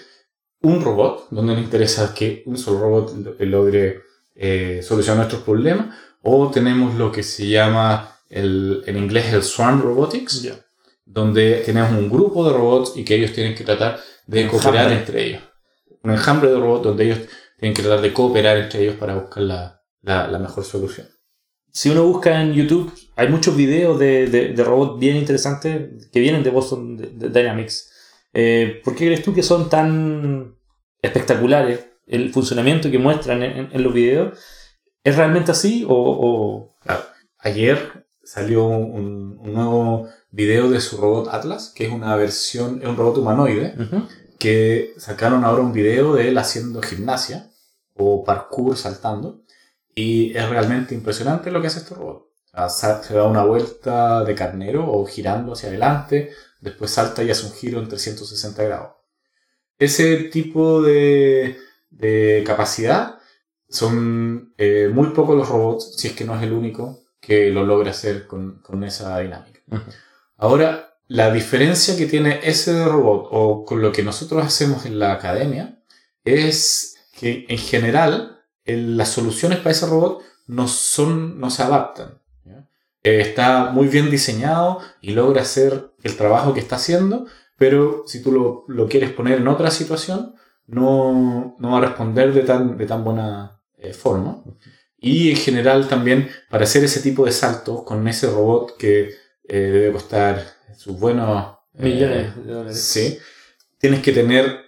un 0.62 0.82
robot, 0.82 1.28
donde 1.30 1.54
nos 1.54 1.64
interesa 1.64 2.14
que 2.14 2.42
un 2.46 2.56
solo 2.56 2.80
robot 2.80 3.38
logre 3.40 4.02
eh, 4.34 4.80
solucionar 4.82 5.18
nuestros 5.18 5.42
problemas, 5.42 5.94
o 6.22 6.50
tenemos 6.50 6.94
lo 6.94 7.12
que 7.12 7.22
se 7.22 7.48
llama 7.48 8.18
el, 8.30 8.82
en 8.86 8.96
inglés 8.96 9.32
el 9.32 9.42
Swarm 9.42 9.82
Robotics, 9.82 10.48
donde 11.04 11.62
tenemos 11.64 11.92
un 11.92 12.08
grupo 12.08 12.48
de 12.48 12.56
robots 12.56 12.96
y 12.96 13.04
que 13.04 13.14
ellos 13.14 13.32
tienen 13.32 13.54
que 13.54 13.64
tratar 13.64 14.00
de 14.26 14.48
cooperar 14.48 14.90
entre 14.90 15.26
ellos. 15.26 15.42
Un 16.02 16.12
enjambre 16.12 16.50
de 16.50 16.58
robots 16.58 16.84
donde 16.84 17.04
ellos 17.04 17.18
tienen 17.58 17.74
que 17.74 17.82
tratar 17.82 18.00
de 18.00 18.12
cooperar 18.12 18.56
entre 18.56 18.82
ellos 18.82 18.96
para 18.96 19.14
buscar 19.14 19.42
la, 19.42 19.82
la, 20.02 20.38
mejor 20.38 20.64
solución. 20.64 21.06
Si 21.74 21.90
uno 21.90 22.04
busca 22.04 22.40
en 22.40 22.52
YouTube, 22.52 22.94
hay 23.16 23.26
muchos 23.26 23.56
videos 23.56 23.98
de, 23.98 24.28
de, 24.28 24.64
robots 24.64 25.00
bien 25.00 25.16
interesantes 25.16 26.06
que 26.12 26.20
vienen 26.20 26.44
de 26.44 26.50
Boston 26.50 26.96
Dynamics. 27.18 27.90
Eh, 28.32 28.80
¿Por 28.84 28.94
qué 28.94 29.06
crees 29.06 29.24
tú 29.24 29.34
que 29.34 29.42
son 29.42 29.68
tan 29.68 30.54
espectaculares 31.02 31.84
el 32.06 32.32
funcionamiento 32.32 32.92
que 32.92 33.00
muestran 33.00 33.42
en, 33.42 33.82
los 33.82 33.92
videos? 33.92 34.38
¿Es 35.02 35.16
realmente 35.16 35.50
así 35.50 35.84
o...? 35.88 36.76
Ayer 37.40 38.06
salió 38.22 38.66
un, 38.66 39.36
un, 39.40 39.52
nuevo 39.52 40.08
video 40.30 40.70
de 40.70 40.80
su 40.80 40.96
robot 40.96 41.28
Atlas, 41.28 41.72
que 41.74 41.86
es 41.86 41.92
una 41.92 42.14
versión, 42.14 42.80
es 42.82 42.88
un 42.88 42.96
robot 42.96 43.18
humanoide, 43.18 43.74
que 44.38 44.94
sacaron 44.96 45.44
ahora 45.44 45.62
un 45.62 45.72
video 45.72 46.14
de 46.14 46.28
él 46.28 46.38
haciendo 46.38 46.80
gimnasia 46.82 47.50
o 47.94 48.22
parkour 48.22 48.76
saltando. 48.76 49.43
Y 49.94 50.36
es 50.36 50.48
realmente 50.48 50.94
impresionante 50.94 51.50
lo 51.50 51.60
que 51.60 51.68
hace 51.68 51.80
este 51.80 51.94
robot. 51.94 52.28
Se 52.68 53.14
da 53.14 53.24
una 53.24 53.44
vuelta 53.44 54.24
de 54.24 54.34
carnero 54.34 54.90
o 54.90 55.04
girando 55.06 55.52
hacia 55.52 55.68
adelante, 55.68 56.30
después 56.60 56.90
salta 56.90 57.22
y 57.22 57.30
hace 57.30 57.46
un 57.46 57.52
giro 57.52 57.80
en 57.80 57.88
360 57.88 58.62
grados. 58.62 58.92
Ese 59.78 60.16
tipo 60.24 60.80
de, 60.82 61.58
de 61.90 62.44
capacidad 62.46 63.18
son 63.68 64.54
eh, 64.56 64.88
muy 64.92 65.08
pocos 65.08 65.36
los 65.36 65.48
robots, 65.48 65.96
si 65.96 66.08
es 66.08 66.14
que 66.14 66.24
no 66.24 66.36
es 66.36 66.42
el 66.42 66.52
único, 66.52 67.00
que 67.20 67.50
lo 67.50 67.64
logra 67.64 67.90
hacer 67.90 68.26
con, 68.26 68.60
con 68.60 68.84
esa 68.84 69.18
dinámica. 69.18 69.60
Ahora, 70.36 70.96
la 71.08 71.32
diferencia 71.32 71.96
que 71.96 72.06
tiene 72.06 72.40
ese 72.44 72.84
robot 72.84 73.28
o 73.30 73.64
con 73.64 73.82
lo 73.82 73.90
que 73.90 74.02
nosotros 74.02 74.44
hacemos 74.44 74.86
en 74.86 74.98
la 74.98 75.12
academia 75.12 75.80
es 76.24 76.96
que 77.18 77.46
en 77.48 77.58
general 77.58 78.33
las 78.64 79.10
soluciones 79.10 79.58
para 79.58 79.72
ese 79.72 79.86
robot 79.86 80.22
no, 80.46 80.68
son, 80.68 81.40
no 81.40 81.50
se 81.50 81.62
adaptan. 81.62 82.18
Eh, 83.02 83.20
está 83.20 83.70
muy 83.70 83.86
bien 83.88 84.10
diseñado 84.10 84.80
y 85.02 85.12
logra 85.12 85.42
hacer 85.42 85.90
el 86.02 86.16
trabajo 86.16 86.54
que 86.54 86.60
está 86.60 86.76
haciendo, 86.76 87.26
pero 87.58 88.04
si 88.06 88.22
tú 88.22 88.32
lo, 88.32 88.64
lo 88.66 88.88
quieres 88.88 89.10
poner 89.10 89.38
en 89.38 89.48
otra 89.48 89.70
situación, 89.70 90.34
no, 90.66 91.54
no, 91.58 91.70
va 91.70 91.78
a 91.78 91.80
responder 91.82 92.32
de 92.32 92.42
tan, 92.42 92.78
de 92.78 92.86
tan 92.86 93.04
buena 93.04 93.60
eh, 93.76 93.92
forma. 93.92 94.42
Y 94.98 95.30
en 95.30 95.36
general 95.36 95.86
también 95.86 96.30
para 96.48 96.64
hacer 96.64 96.82
ese 96.82 97.00
tipo 97.00 97.26
de 97.26 97.32
saltos 97.32 97.82
con 97.82 98.08
ese 98.08 98.28
robot 98.28 98.78
que 98.78 99.10
eh, 99.46 99.58
debe 99.58 99.92
costar 99.92 100.42
sus 100.74 100.98
buenos 100.98 101.58
millones 101.74 102.34
de 102.36 102.52
dólares. 102.52 102.80
Sí, 102.80 103.18
tienes 103.78 104.00
que 104.00 104.12
tener 104.12 104.60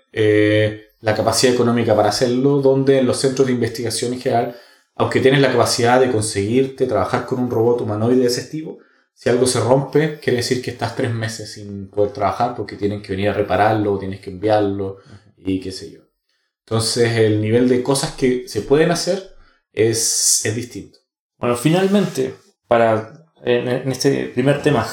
la 1.07 1.15
capacidad 1.15 1.55
económica 1.55 1.95
para 1.95 2.09
hacerlo, 2.09 2.61
donde 2.61 2.99
en 2.99 3.07
los 3.07 3.21
centros 3.21 3.47
de 3.47 3.53
investigación 3.53 4.13
en 4.13 4.21
general, 4.21 4.57
aunque 4.97 5.21
tienes 5.21 5.41
la 5.41 5.53
capacidad 5.53 6.01
de 6.01 6.11
conseguirte 6.11 6.85
trabajar 6.85 7.27
con 7.27 7.39
un 7.39 7.49
robot 7.49 7.83
humanoide 7.83 8.23
de 8.23 8.27
ese 8.27 8.43
tipo, 8.43 8.79
si 9.15 9.29
algo 9.29 9.47
se 9.47 9.61
rompe, 9.61 10.19
quiere 10.19 10.39
decir 10.39 10.61
que 10.61 10.73
estás 10.73 10.97
tres 10.97 11.15
meses 11.15 11.53
sin 11.53 11.89
poder 11.91 12.13
trabajar 12.13 12.57
porque 12.57 12.75
tienen 12.75 13.03
que 13.03 13.13
venir 13.13 13.29
a 13.29 13.35
repararlo, 13.35 14.01
tienes 14.01 14.19
que 14.19 14.31
enviarlo 14.31 14.97
y 15.37 15.61
qué 15.61 15.71
sé 15.71 15.93
yo. 15.93 16.01
Entonces 16.65 17.13
el 17.13 17.41
nivel 17.41 17.69
de 17.69 17.85
cosas 17.85 18.17
que 18.17 18.49
se 18.49 18.63
pueden 18.63 18.91
hacer 18.91 19.37
es, 19.73 20.45
es 20.45 20.57
distinto. 20.57 20.99
Bueno, 21.39 21.57
finalmente, 21.57 22.35
para 22.67 23.31
en 23.45 23.93
este 23.93 24.27
primer 24.35 24.61
tema, 24.61 24.85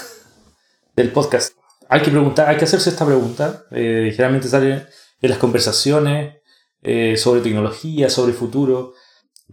del 0.95 1.12
podcast. 1.12 1.58
Hay 1.89 2.02
que 2.04 2.12
preguntar, 2.12 2.47
hay 2.49 2.58
que 2.58 2.65
hacerse 2.65 2.91
esta 2.91 3.04
pregunta. 3.04 3.65
Eh, 3.71 4.12
generalmente 4.12 4.47
sale 4.47 4.86
en 5.24 5.30
las 5.30 5.40
conversaciones 5.40 6.36
eh, 6.82 7.16
sobre 7.18 7.42
tecnología, 7.42 8.10
sobre 8.10 8.34
futuro. 8.34 8.94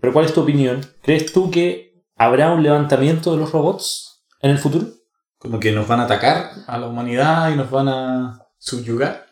Pero 0.01 0.13
¿cuál 0.13 0.27
es 0.27 0.35
tu 0.35 0.43
opinión? 0.43 0.85
¿Crees 1.01 1.33
tú 1.33 1.51
que 1.51 2.03
habrá 2.17 2.53
un 2.53 2.63
levantamiento 2.63 3.31
de 3.31 3.39
los 3.39 3.53
robots 3.53 4.25
en 4.43 4.51
el 4.51 4.59
futuro? 4.59 4.89
Como 5.39 5.61
que 5.61 5.73
nos 5.73 5.87
van 5.87 6.01
a 6.01 6.05
atacar 6.05 6.51
a 6.67 6.77
la 6.77 6.89
humanidad 6.89 7.53
y 7.53 7.57
nos 7.57 7.71
van 7.71 7.89
a 7.89 8.47
subyugar. 8.59 9.27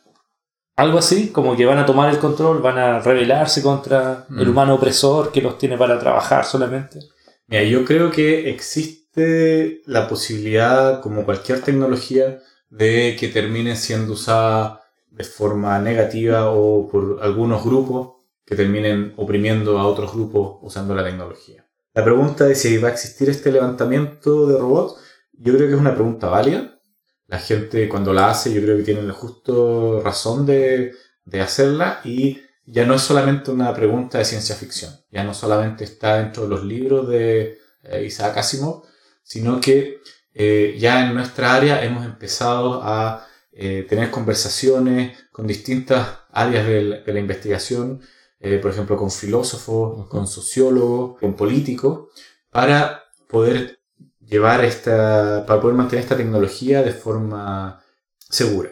Algo 0.77 0.99
así, 0.99 1.31
como 1.31 1.57
que 1.57 1.67
van 1.67 1.79
a 1.79 1.87
tomar 1.87 2.09
el 2.09 2.21
control, 2.21 2.63
van 2.63 2.79
a 2.79 3.01
rebelarse 3.01 3.61
contra 3.61 4.27
el 4.31 4.47
mm. 4.47 4.51
humano 4.51 4.75
opresor 4.77 5.33
que 5.33 5.43
los 5.43 5.59
tiene 5.59 5.77
para 5.77 5.99
trabajar 5.99 6.45
solamente. 6.45 7.01
Mira, 7.49 7.65
yo 7.65 7.85
creo 7.85 8.13
que 8.13 8.49
existe 8.49 9.83
la 9.87 10.07
posibilidad, 10.07 11.01
como 11.01 11.25
cualquier 11.25 11.63
tecnología, 11.63 12.39
de 12.71 13.17
que 13.19 13.27
termine 13.27 13.75
siendo 13.75 14.13
usada 14.13 14.83
de 15.19 15.25
forma 15.25 15.79
negativa 15.81 16.51
o 16.51 16.89
por 16.89 17.19
algunos 17.21 17.65
grupos 17.65 18.19
que 18.47 18.55
terminen 18.55 19.15
oprimiendo 19.17 19.79
a 19.79 19.87
otros 19.87 20.15
grupos 20.15 20.59
usando 20.63 20.95
la 20.95 21.05
tecnología. 21.05 21.67
La 21.93 22.05
pregunta 22.05 22.45
de 22.45 22.55
si 22.55 22.79
va 22.79 22.89
a 22.89 22.93
existir 22.93 23.29
este 23.29 23.51
levantamiento 23.51 24.47
de 24.47 24.59
robots, 24.59 24.95
yo 25.33 25.55
creo 25.55 25.67
que 25.67 25.75
es 25.75 25.81
una 25.81 25.95
pregunta 25.95 26.29
válida. 26.29 26.81
La 27.27 27.41
gente 27.41 27.89
cuando 27.89 28.13
la 28.13 28.31
hace, 28.31 28.55
yo 28.55 28.63
creo 28.63 28.77
que 28.77 28.85
tiene 28.85 29.03
la 29.03 29.13
justo 29.13 30.01
razón 30.03 30.47
de, 30.47 30.93
de 31.25 31.41
hacerla 31.41 32.01
y 32.05 32.41
ya 32.65 32.87
no 32.87 32.95
es 32.95 33.03
solamente 33.03 33.51
una 33.51 33.75
pregunta 33.75 34.19
de 34.19 34.25
ciencia 34.25 34.55
ficción, 34.55 34.93
ya 35.11 35.25
no 35.25 35.35
solamente 35.35 35.85
está 35.85 36.19
dentro 36.19 36.45
de 36.45 36.49
los 36.51 36.65
libros 36.65 37.09
de 37.09 37.59
eh, 37.83 38.05
Isaac 38.05 38.37
Asimov, 38.37 38.85
sino 39.23 39.61
que 39.61 40.01
eh, 40.33 40.77
ya 40.79 41.07
en 41.07 41.15
nuestra 41.15 41.55
área 41.55 41.83
hemos 41.83 42.05
empezado 42.05 42.81
a 42.83 43.28
eh, 43.61 43.85
tener 43.89 44.11
conversaciones 44.11 45.19
con 45.33 45.47
distintas 45.47 46.21
áreas 46.31 46.65
de 46.67 47.03
la, 47.05 47.19
investigación, 47.19 48.01
eh, 48.39 48.59
por 48.59 48.71
ejemplo, 48.71 48.97
con 48.97 49.11
filósofos, 49.11 50.09
con 50.09 50.29
sociólogos, 50.29 51.19
con 51.19 51.35
políticos, 51.35 52.09
para 52.51 53.03
poder 53.29 53.81
llevar 54.21 54.65
esta, 54.65 55.45
para 55.45 55.61
poder 55.61 55.77
mantener 55.77 56.05
esta 56.05 56.17
tecnología 56.17 56.83
de 56.83 56.93
forma 56.93 57.83
segura. 58.19 58.71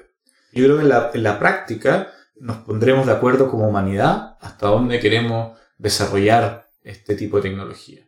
Yo 0.53 0.65
creo 0.65 0.77
que 0.77 0.83
en 0.83 0.89
la, 0.89 1.11
en 1.13 1.23
la 1.25 1.39
práctica 1.39 2.13
nos 2.37 2.59
pondremos 2.59 3.07
de 3.07 3.13
acuerdo 3.13 3.51
como 3.51 3.69
humanidad 3.69 4.37
hasta 4.41 4.69
dónde 4.69 5.01
queremos 5.01 5.59
desarrollar 5.79 6.69
este 6.83 7.17
tipo 7.17 7.39
de 7.39 7.49
tecnología 7.51 8.07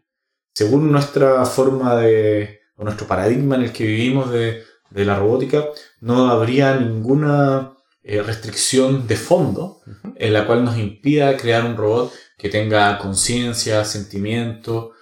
según 0.58 0.90
nuestra 0.90 1.44
forma 1.44 1.94
de, 1.94 2.62
o 2.74 2.82
nuestro 2.82 3.06
paradigma 3.06 3.54
en 3.54 3.62
el 3.62 3.72
que 3.72 3.84
vivimos 3.84 4.32
de, 4.32 4.64
de 4.90 5.04
la 5.04 5.18
robótica, 5.18 5.66
no 6.00 6.28
habría 6.28 6.76
ninguna 6.76 7.74
eh, 8.02 8.22
restricción 8.22 9.06
de 9.06 9.16
fondo 9.16 9.82
en 10.16 10.32
la 10.32 10.46
cual 10.46 10.64
nos 10.64 10.78
impida 10.78 11.36
crear 11.36 11.64
un 11.64 11.76
robot 11.76 12.12
que 12.38 12.48
tenga 12.48 12.98
conciencia, 12.98 13.84
sentimiento, 13.84 14.92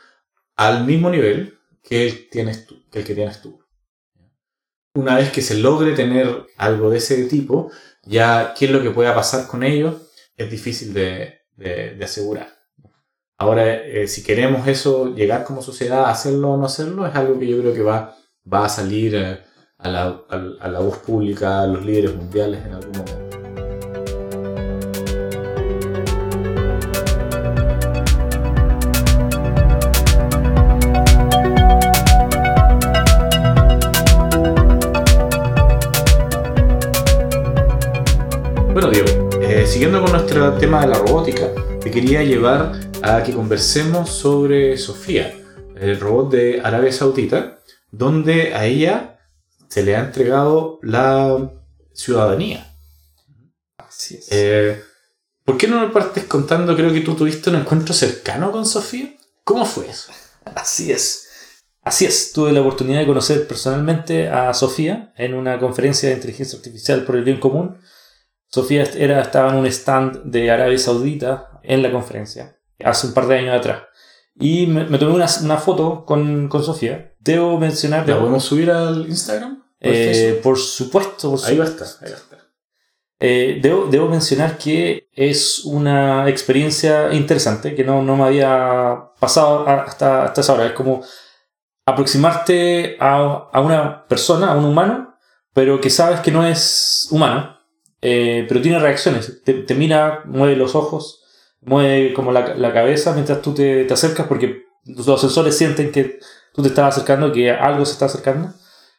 al 0.56 0.84
mismo 0.84 1.10
nivel 1.10 1.58
que 1.82 2.06
el, 2.06 2.28
tienes 2.30 2.66
tú, 2.66 2.82
que 2.90 3.00
el 3.00 3.04
que 3.04 3.14
tienes 3.14 3.40
tú. 3.40 3.62
Una 4.94 5.16
vez 5.16 5.30
que 5.30 5.42
se 5.42 5.54
logre 5.54 5.92
tener 5.92 6.46
algo 6.56 6.90
de 6.90 6.98
ese 6.98 7.24
tipo, 7.26 7.70
ya 8.02 8.54
qué 8.58 8.64
es 8.64 8.70
lo 8.70 8.82
que 8.82 8.90
pueda 8.90 9.14
pasar 9.14 9.46
con 9.46 9.62
ello 9.62 10.00
es 10.36 10.50
difícil 10.50 10.92
de, 10.92 11.42
de, 11.56 12.02
asegurar. 12.02 12.48
Ahora, 13.38 13.74
eh, 13.74 14.08
si 14.08 14.22
queremos 14.22 14.66
eso, 14.66 15.14
llegar 15.14 15.44
como 15.44 15.62
sociedad 15.62 16.06
a 16.06 16.10
hacerlo 16.10 16.52
o 16.52 16.56
no 16.56 16.66
hacerlo, 16.66 17.06
es 17.06 17.14
algo 17.14 17.38
que 17.38 17.46
yo 17.46 17.60
creo 17.60 17.74
que 17.74 17.82
va, 17.82 18.16
va 18.50 18.64
a 18.64 18.68
salir 18.68 19.14
eh, 19.14 19.40
a 19.78 19.88
la, 19.90 20.22
a, 20.60 20.68
la 20.68 20.80
voz 20.80 20.98
pública, 20.98 21.60
a 21.60 21.66
los 21.66 21.84
líderes 21.84 22.14
mundiales 22.14 22.64
en 22.64 22.72
algún 22.72 22.92
momento. 22.92 23.26
Bueno, 38.72 38.90
Diego, 38.90 39.30
eh, 39.42 39.66
siguiendo 39.66 40.02
con 40.02 40.12
nuestro 40.12 40.54
tema 40.54 40.80
de 40.80 40.88
la 40.88 40.98
robótica, 40.98 41.48
te 41.80 41.90
quería 41.90 42.22
llevar 42.22 42.72
a 43.02 43.22
que 43.22 43.32
conversemos 43.32 44.08
sobre 44.10 44.78
Sofía, 44.78 45.34
el 45.76 46.00
robot 46.00 46.32
de 46.32 46.60
Arabia 46.64 46.92
Saudita, 46.92 47.58
donde 47.90 48.54
a 48.54 48.64
ella 48.64 49.15
se 49.68 49.82
le 49.82 49.96
ha 49.96 50.00
entregado 50.00 50.78
la 50.82 51.52
ciudadanía. 51.92 52.74
Así 53.78 54.16
es. 54.16 54.28
Eh, 54.30 54.82
¿Por 55.44 55.56
qué 55.56 55.68
no 55.68 55.80
me 55.80 55.92
partes 55.92 56.24
contando? 56.24 56.74
Creo 56.74 56.92
que 56.92 57.00
tú 57.00 57.14
tuviste 57.14 57.50
un 57.50 57.56
encuentro 57.56 57.94
cercano 57.94 58.50
con 58.50 58.66
Sofía. 58.66 59.14
¿Cómo 59.44 59.64
fue 59.64 59.88
eso? 59.88 60.12
Así 60.54 60.90
es. 60.90 61.26
Así 61.86 62.04
es, 62.04 62.32
tuve 62.32 62.50
la 62.50 62.62
oportunidad 62.62 62.98
de 62.98 63.06
conocer 63.06 63.46
personalmente 63.46 64.28
a 64.28 64.52
Sofía 64.54 65.12
en 65.16 65.34
una 65.34 65.60
conferencia 65.60 66.08
de 66.08 66.16
inteligencia 66.16 66.58
artificial 66.58 67.04
por 67.04 67.14
el 67.14 67.22
bien 67.22 67.38
común. 67.38 67.78
Sofía 68.48 68.82
era, 68.96 69.22
estaba 69.22 69.52
en 69.52 69.58
un 69.58 69.66
stand 69.66 70.24
de 70.24 70.50
Arabia 70.50 70.78
Saudita 70.78 71.60
en 71.62 71.84
la 71.84 71.92
conferencia, 71.92 72.58
hace 72.84 73.06
un 73.06 73.14
par 73.14 73.28
de 73.28 73.38
años 73.38 73.56
atrás. 73.56 73.84
Y 74.38 74.66
me, 74.66 74.98
tomé 74.98 75.14
una, 75.14 75.26
una 75.42 75.56
foto 75.56 76.04
con, 76.04 76.48
con, 76.48 76.62
Sofía. 76.62 77.14
Debo 77.20 77.58
mencionar... 77.58 78.08
¿La 78.08 78.18
podemos 78.18 78.44
subir 78.44 78.70
al 78.70 79.08
Instagram? 79.08 79.62
Eh, 79.80 80.40
por 80.42 80.58
supuesto, 80.58 81.30
por 81.30 81.44
Ahí 81.44 81.56
va 81.56 81.64
a 81.64 81.68
estar, 81.68 81.86
ahí 82.02 82.10
va 82.10 82.16
a 82.16 82.20
estar. 82.20 82.38
Eh, 83.18 83.60
debo, 83.62 83.86
debo, 83.86 84.08
mencionar 84.08 84.58
que 84.58 85.08
es 85.12 85.64
una 85.64 86.28
experiencia 86.28 87.12
interesante 87.14 87.74
que 87.74 87.82
no, 87.82 88.02
no 88.02 88.14
me 88.14 88.24
había 88.24 89.10
pasado 89.18 89.66
hasta, 89.66 90.24
hasta 90.24 90.40
esa 90.40 90.52
hora. 90.52 90.66
Es 90.66 90.72
como 90.72 91.02
aproximarte 91.86 92.96
a, 93.00 93.48
a, 93.52 93.60
una 93.60 94.06
persona, 94.06 94.52
a 94.52 94.56
un 94.56 94.66
humano, 94.66 95.14
pero 95.54 95.80
que 95.80 95.88
sabes 95.88 96.20
que 96.20 96.32
no 96.32 96.44
es 96.44 97.08
humano, 97.10 97.58
eh, 98.02 98.44
pero 98.48 98.60
tiene 98.60 98.78
reacciones. 98.78 99.42
Te, 99.44 99.54
te, 99.54 99.74
mira, 99.74 100.22
mueve 100.26 100.56
los 100.56 100.74
ojos, 100.74 101.22
mueve 101.66 102.14
como 102.14 102.32
la, 102.32 102.54
la 102.54 102.72
cabeza 102.72 103.12
mientras 103.12 103.42
tú 103.42 103.52
te, 103.52 103.84
te, 103.84 103.92
acercas 103.92 104.26
porque 104.26 104.66
los 104.84 105.20
sensores 105.20 105.58
sienten 105.58 105.92
que 105.92 106.20
tú 106.54 106.62
te 106.62 106.68
estás 106.68 106.94
acercando, 106.94 107.32
que 107.32 107.50
algo 107.50 107.84
se 107.84 107.92
está 107.92 108.06
acercando 108.06 108.54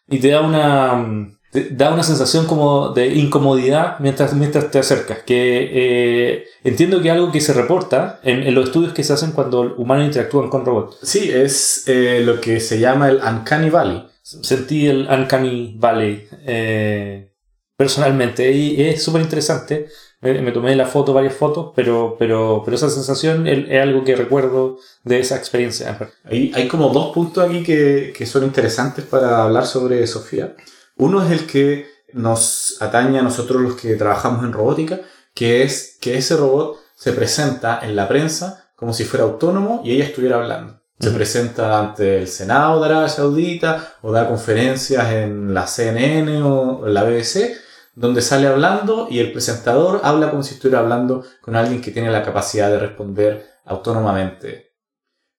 y 0.08 0.20
te 0.20 0.30
da 0.30 0.42
una, 0.42 1.38
da 1.72 1.94
una 1.94 2.04
sensación 2.04 2.46
como 2.46 2.90
de 2.90 3.08
incomodidad 3.08 4.00
mientras, 4.00 4.34
mientras 4.34 4.70
te 4.70 4.80
acercas. 4.80 5.20
Que 5.26 5.70
eh, 5.72 6.46
entiendo 6.64 7.02
que 7.02 7.10
es 7.10 7.14
algo 7.14 7.32
que 7.32 7.42
se 7.42 7.54
reporta 7.54 8.20
en, 8.24 8.44
en, 8.44 8.54
los 8.54 8.66
estudios 8.66 8.94
que 8.94 9.04
se 9.04 9.14
hacen 9.14 9.32
cuando 9.32 9.76
humanos 9.76 10.06
interactúan 10.06 10.50
con 10.50 10.66
robots. 10.66 10.98
Sí, 11.02 11.32
es 11.32 11.84
eh, 11.88 12.22
lo 12.24 12.40
que 12.40 12.60
se 12.60 12.80
llama 12.80 13.10
el 13.10 13.18
Uncanny 13.18 13.70
Valley. 13.70 14.08
Sentí 14.22 14.88
el 14.88 15.08
Uncanny 15.10 15.76
Valley 15.78 16.28
eh, 16.46 17.34
personalmente 17.78 18.52
y 18.52 18.82
es 18.82 19.02
súper 19.02 19.22
interesante 19.22 19.88
me, 20.22 20.52
tomé 20.52 20.76
la 20.76 20.86
foto, 20.86 21.14
varias 21.14 21.36
fotos, 21.36 21.72
pero, 21.76 22.16
pero, 22.18 22.62
pero 22.66 22.76
esa 22.76 22.90
sensación 22.90 23.48
es, 23.48 23.82
algo 23.82 24.04
que 24.04 24.16
recuerdo 24.16 24.78
de 25.04 25.20
esa 25.20 25.38
experiencia. 25.38 25.98
Hay, 26.24 26.52
hay 26.56 26.68
como 26.68 26.90
dos 26.90 27.14
puntos 27.14 27.48
aquí 27.48 27.64
que, 27.64 28.14
que 28.16 28.26
son 28.26 28.44
interesantes 28.44 29.06
para 29.06 29.44
hablar 29.44 29.66
sobre 29.66 30.06
Sofía. 30.08 30.56
Uno 30.98 31.24
es 31.24 31.32
el 31.32 31.46
que 31.46 31.88
nos 32.14 32.78
atañe 32.82 33.20
a 33.20 33.24
nosotros 33.24 33.62
los 33.62 33.76
que 33.76 33.96
trabajamos 33.96 34.44
en 34.44 34.54
robótica, 34.54 35.02
que 35.34 35.64
es 35.64 35.98
que 36.02 36.18
ese 36.18 36.36
robot 36.36 36.80
se 36.96 37.14
presenta 37.14 37.80
en 37.84 37.96
la 37.96 38.08
prensa 38.08 38.72
como 38.76 38.94
si 38.94 39.06
fuera 39.06 39.26
autónomo 39.26 39.82
y 39.84 39.92
ella 39.92 40.06
estuviera 40.06 40.38
hablando. 40.38 40.82
Se 41.00 41.12
presenta 41.12 41.80
ante 41.80 42.18
el 42.18 42.28
Senado 42.28 42.80
de 42.80 42.88
Arabia 42.88 43.10
Saudita 43.10 43.98
o 44.02 44.12
da 44.12 44.28
conferencias 44.28 45.12
en 45.12 45.54
la 45.54 45.68
CNN 45.68 46.42
o 46.42 46.88
en 46.88 46.94
la 46.94 47.04
BBC 47.04 47.67
donde 47.98 48.22
sale 48.22 48.46
hablando 48.46 49.08
y 49.10 49.18
el 49.18 49.32
presentador 49.32 50.02
habla 50.04 50.30
como 50.30 50.44
si 50.44 50.54
estuviera 50.54 50.82
hablando 50.82 51.26
con 51.42 51.56
alguien 51.56 51.82
que 51.82 51.90
tiene 51.90 52.12
la 52.12 52.22
capacidad 52.22 52.70
de 52.70 52.78
responder 52.78 53.48
autónomamente. 53.66 54.76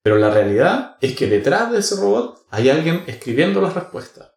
Pero 0.02 0.18
la 0.18 0.30
realidad 0.30 0.96
es 1.00 1.14
que 1.14 1.28
detrás 1.28 1.70
de 1.70 1.78
ese 1.78 1.94
robot 1.94 2.46
hay 2.50 2.68
alguien 2.68 3.04
escribiendo 3.06 3.60
las 3.60 3.74
respuestas. 3.74 4.32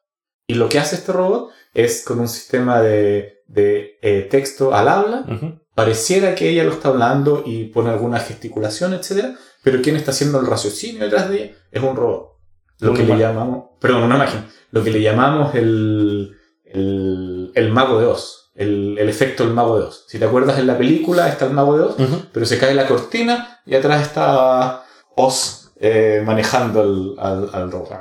Y 0.46 0.54
lo 0.54 0.70
que 0.70 0.78
hace 0.78 0.98
este 0.98 1.12
robot 1.12 1.50
es 1.74 2.04
con 2.06 2.20
un 2.20 2.28
sistema 2.28 2.80
de, 2.80 3.40
de 3.48 3.98
eh, 4.04 4.28
texto 4.30 4.76
al 4.76 4.88
habla, 4.88 5.26
pareciera 5.74 6.36
que 6.36 6.48
ella 6.50 6.64
lo 6.64 6.74
está 6.74 6.90
hablando 6.90 7.42
y 7.44 7.66
pone 7.66 7.90
alguna 7.90 8.20
gesticulación, 8.20 8.94
etc. 8.94 9.36
Pero 9.64 9.82
quien 9.82 9.96
está 9.96 10.12
haciendo 10.12 10.40
el 10.40 10.46
raciocinio 10.46 11.06
detrás 11.06 11.28
de 11.28 11.36
ella 11.44 11.56
es 11.72 11.82
un 11.82 11.96
robot. 11.96 12.34
Lo 12.82 12.94
que 12.94 13.04
le 13.04 13.18
llamamos, 13.18 13.78
perdón, 13.80 14.04
una 14.04 14.16
imagen, 14.16 14.46
lo 14.70 14.84
que 14.84 14.92
le 14.92 15.02
llamamos 15.02 15.56
el, 15.56 16.36
el, 16.74 17.52
el 17.56 17.72
mago 17.72 18.00
de 18.00 18.06
Oz, 18.08 18.52
el, 18.56 18.98
el, 18.98 19.10
efecto 19.10 19.44
del 19.46 19.54
mago 19.54 19.78
de 19.80 19.86
Oz. 19.86 20.06
Si 20.08 20.20
te 20.20 20.26
acuerdas 20.26 20.60
en 20.60 20.68
la 20.68 20.78
película 20.78 21.28
está 21.28 21.46
el 21.46 21.54
mago 21.54 21.78
de 21.78 21.84
Oz, 21.84 21.96
pero 22.32 22.46
se 22.46 22.58
cae 22.58 22.74
la 22.74 22.88
cortina 22.88 23.62
y 23.66 23.76
atrás 23.76 24.02
está 24.02 24.86
Oz 25.16 25.72
eh, 25.80 26.22
manejando 26.26 26.82
al, 26.82 27.16
al, 27.20 27.50
al 27.54 27.72
robot. 27.72 27.92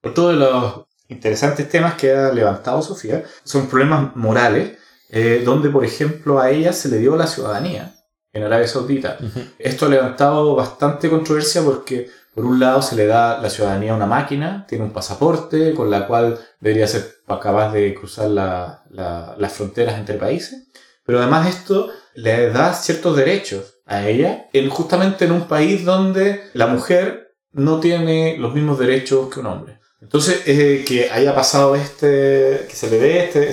Por 0.00 0.14
todos 0.14 0.34
los 0.34 0.86
interesantes 1.08 1.68
temas 1.68 1.94
que 1.94 2.12
ha 2.12 2.32
levantado 2.32 2.82
Sofía, 2.82 3.24
son 3.42 3.68
problemas 3.68 4.14
morales, 4.14 4.78
eh, 5.10 5.42
donde 5.44 5.70
por 5.70 5.84
ejemplo 5.84 6.38
a 6.38 6.50
ella 6.50 6.72
se 6.72 6.88
le 6.88 6.98
dio 6.98 7.16
la 7.16 7.26
ciudadanía 7.26 7.94
en 8.32 8.42
Arabia 8.42 8.68
Saudita. 8.68 9.16
Esto 9.58 9.86
ha 9.86 9.88
levantado 9.88 10.54
bastante 10.54 11.08
controversia 11.08 11.62
porque 11.62 12.10
por 12.38 12.46
un 12.46 12.60
lado 12.60 12.82
se 12.82 12.94
le 12.94 13.06
da 13.06 13.40
la 13.42 13.50
ciudadanía 13.50 13.90
a 13.90 13.96
una 13.96 14.06
máquina, 14.06 14.64
tiene 14.68 14.84
un 14.84 14.92
pasaporte 14.92 15.74
con 15.74 15.90
la 15.90 16.06
cual 16.06 16.38
debería 16.60 16.86
ser 16.86 17.16
capaz 17.26 17.72
de 17.72 17.92
cruzar 17.94 18.30
las 18.30 19.52
fronteras 19.52 19.98
entre 19.98 20.18
países, 20.18 20.68
pero 21.04 21.18
además 21.18 21.48
esto 21.48 21.90
le 22.14 22.50
da 22.50 22.74
ciertos 22.74 23.16
derechos 23.16 23.80
a 23.86 24.06
ella, 24.06 24.46
en, 24.52 24.70
justamente 24.70 25.24
en 25.24 25.32
un 25.32 25.48
país 25.48 25.84
donde 25.84 26.44
la 26.52 26.68
mujer 26.68 27.34
no 27.50 27.80
tiene 27.80 28.36
los 28.38 28.54
mismos 28.54 28.78
derechos 28.78 29.34
que 29.34 29.40
un 29.40 29.46
hombre. 29.46 29.80
Entonces, 30.00 30.42
eh, 30.46 30.84
que 30.86 31.10
haya 31.10 31.34
pasado 31.34 31.74
este, 31.74 32.66
que 32.68 32.76
se 32.76 32.88
le 32.88 33.00
dé 33.00 33.24
este 33.24 33.48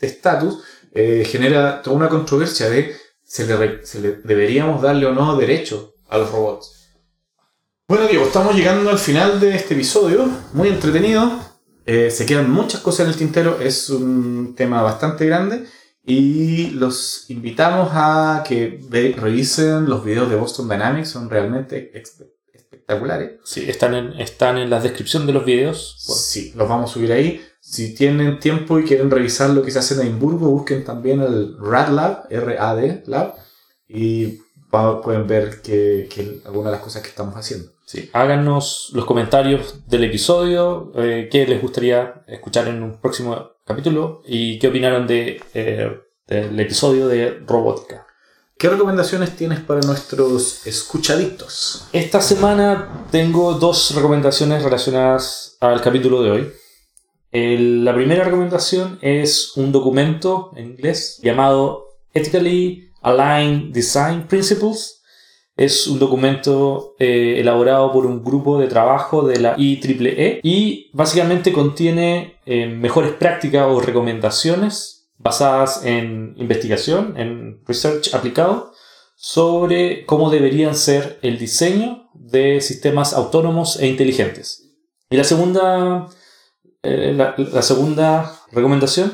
estatus, 0.00 0.64
este 0.94 1.20
eh, 1.20 1.24
genera 1.26 1.82
toda 1.82 1.96
una 1.96 2.08
controversia 2.08 2.70
de 2.70 2.96
se 3.22 3.46
le, 3.46 3.84
se 3.84 4.00
le 4.00 4.12
deberíamos 4.24 4.80
darle 4.80 5.04
o 5.04 5.12
no 5.12 5.36
derechos 5.36 5.90
a 6.08 6.16
los 6.16 6.32
robots. 6.32 6.79
Bueno, 7.90 8.06
Diego, 8.06 8.24
estamos 8.24 8.54
llegando 8.54 8.88
al 8.88 9.00
final 9.00 9.40
de 9.40 9.56
este 9.56 9.74
episodio. 9.74 10.30
Muy 10.52 10.68
entretenido. 10.68 11.28
Eh, 11.84 12.12
se 12.12 12.24
quedan 12.24 12.48
muchas 12.48 12.82
cosas 12.82 13.00
en 13.00 13.08
el 13.08 13.16
tintero. 13.16 13.60
Es 13.60 13.90
un 13.90 14.54
tema 14.54 14.80
bastante 14.80 15.26
grande. 15.26 15.64
Y 16.04 16.70
los 16.70 17.28
invitamos 17.30 17.88
a 17.92 18.44
que 18.46 18.78
revisen 19.18 19.86
los 19.86 20.04
videos 20.04 20.30
de 20.30 20.36
Boston 20.36 20.68
Dynamics. 20.68 21.08
Son 21.08 21.28
realmente 21.28 21.90
espectaculares. 22.54 23.40
Sí, 23.42 23.68
están 23.68 23.94
en, 23.96 24.12
están 24.20 24.56
en 24.58 24.70
la 24.70 24.78
descripción 24.78 25.26
de 25.26 25.32
los 25.32 25.44
videos. 25.44 25.96
Sí, 25.98 26.52
los 26.54 26.68
vamos 26.68 26.92
a 26.92 26.94
subir 26.94 27.10
ahí. 27.10 27.44
Si 27.60 27.92
tienen 27.92 28.38
tiempo 28.38 28.78
y 28.78 28.84
quieren 28.84 29.10
revisar 29.10 29.50
lo 29.50 29.64
que 29.64 29.72
se 29.72 29.80
hace 29.80 29.94
en 29.94 30.02
Edimburgo, 30.02 30.48
busquen 30.48 30.84
también 30.84 31.22
el 31.22 31.56
RAD 31.58 31.88
Lab, 31.88 32.26
R-A-D 32.30 33.02
Lab. 33.06 33.34
Y 33.88 34.38
pueden 34.70 35.26
ver 35.26 35.60
que, 35.60 36.08
que 36.08 36.40
algunas 36.44 36.70
de 36.70 36.76
las 36.76 36.84
cosas 36.84 37.02
que 37.02 37.08
estamos 37.08 37.34
haciendo. 37.34 37.79
Sí. 37.90 38.08
Háganos 38.12 38.90
los 38.92 39.04
comentarios 39.04 39.88
del 39.88 40.04
episodio, 40.04 40.92
eh, 40.94 41.28
qué 41.28 41.44
les 41.44 41.60
gustaría 41.60 42.22
escuchar 42.28 42.68
en 42.68 42.84
un 42.84 43.00
próximo 43.00 43.50
capítulo 43.66 44.22
y 44.24 44.60
qué 44.60 44.68
opinaron 44.68 45.08
de, 45.08 45.42
eh, 45.54 45.90
del 46.28 46.60
episodio 46.60 47.08
de 47.08 47.40
robótica. 47.44 48.06
¿Qué 48.56 48.68
recomendaciones 48.68 49.34
tienes 49.34 49.58
para 49.58 49.80
nuestros 49.80 50.64
escuchaditos? 50.68 51.88
Esta 51.92 52.20
semana 52.20 53.06
tengo 53.10 53.54
dos 53.54 53.92
recomendaciones 53.96 54.62
relacionadas 54.62 55.56
al 55.58 55.80
capítulo 55.80 56.22
de 56.22 56.30
hoy. 56.30 56.52
El- 57.32 57.84
la 57.84 57.92
primera 57.92 58.22
recomendación 58.22 59.00
es 59.02 59.56
un 59.56 59.72
documento 59.72 60.52
en 60.54 60.66
inglés 60.70 61.18
llamado 61.24 61.86
Ethically 62.14 62.88
Aligned 63.02 63.72
Design 63.72 64.28
Principles. 64.28 64.99
Es 65.60 65.86
un 65.88 65.98
documento 65.98 66.94
eh, 66.98 67.34
elaborado 67.36 67.92
por 67.92 68.06
un 68.06 68.24
grupo 68.24 68.58
de 68.58 68.66
trabajo 68.66 69.26
de 69.26 69.40
la 69.40 69.56
IEEE 69.58 70.40
y 70.42 70.90
básicamente 70.94 71.52
contiene 71.52 72.40
eh, 72.46 72.66
mejores 72.66 73.12
prácticas 73.12 73.66
o 73.68 73.78
recomendaciones 73.78 75.10
basadas 75.18 75.84
en 75.84 76.34
investigación, 76.38 77.12
en 77.18 77.62
research 77.66 78.14
aplicado, 78.14 78.72
sobre 79.16 80.06
cómo 80.06 80.30
deberían 80.30 80.74
ser 80.74 81.18
el 81.20 81.38
diseño 81.38 82.08
de 82.14 82.62
sistemas 82.62 83.12
autónomos 83.12 83.78
e 83.78 83.86
inteligentes. 83.86 84.66
Y 85.10 85.18
la 85.18 85.24
segunda, 85.24 86.08
eh, 86.82 87.12
la 87.14 87.60
segunda 87.60 88.34
recomendación 88.50 89.12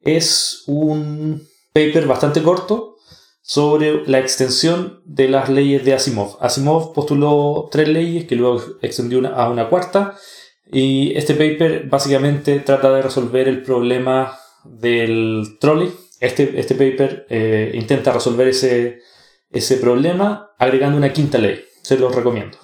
es 0.00 0.64
un 0.66 1.46
paper 1.72 2.08
bastante 2.08 2.42
corto 2.42 2.97
sobre 3.48 4.06
la 4.06 4.18
extensión 4.18 5.00
de 5.06 5.26
las 5.26 5.48
leyes 5.48 5.82
de 5.82 5.94
Asimov. 5.94 6.36
Asimov 6.38 6.92
postuló 6.92 7.70
tres 7.72 7.88
leyes 7.88 8.26
que 8.26 8.36
luego 8.36 8.62
extendió 8.82 9.26
a 9.34 9.48
una 9.48 9.70
cuarta 9.70 10.18
y 10.70 11.16
este 11.16 11.32
paper 11.32 11.88
básicamente 11.88 12.60
trata 12.60 12.92
de 12.92 13.00
resolver 13.00 13.48
el 13.48 13.62
problema 13.62 14.38
del 14.64 15.56
trolley. 15.58 15.90
Este, 16.20 16.60
este 16.60 16.74
paper 16.74 17.24
eh, 17.30 17.70
intenta 17.72 18.12
resolver 18.12 18.48
ese, 18.48 19.00
ese 19.50 19.78
problema 19.78 20.50
agregando 20.58 20.98
una 20.98 21.14
quinta 21.14 21.38
ley. 21.38 21.64
Se 21.80 21.96
los 21.96 22.14
recomiendo. 22.14 22.58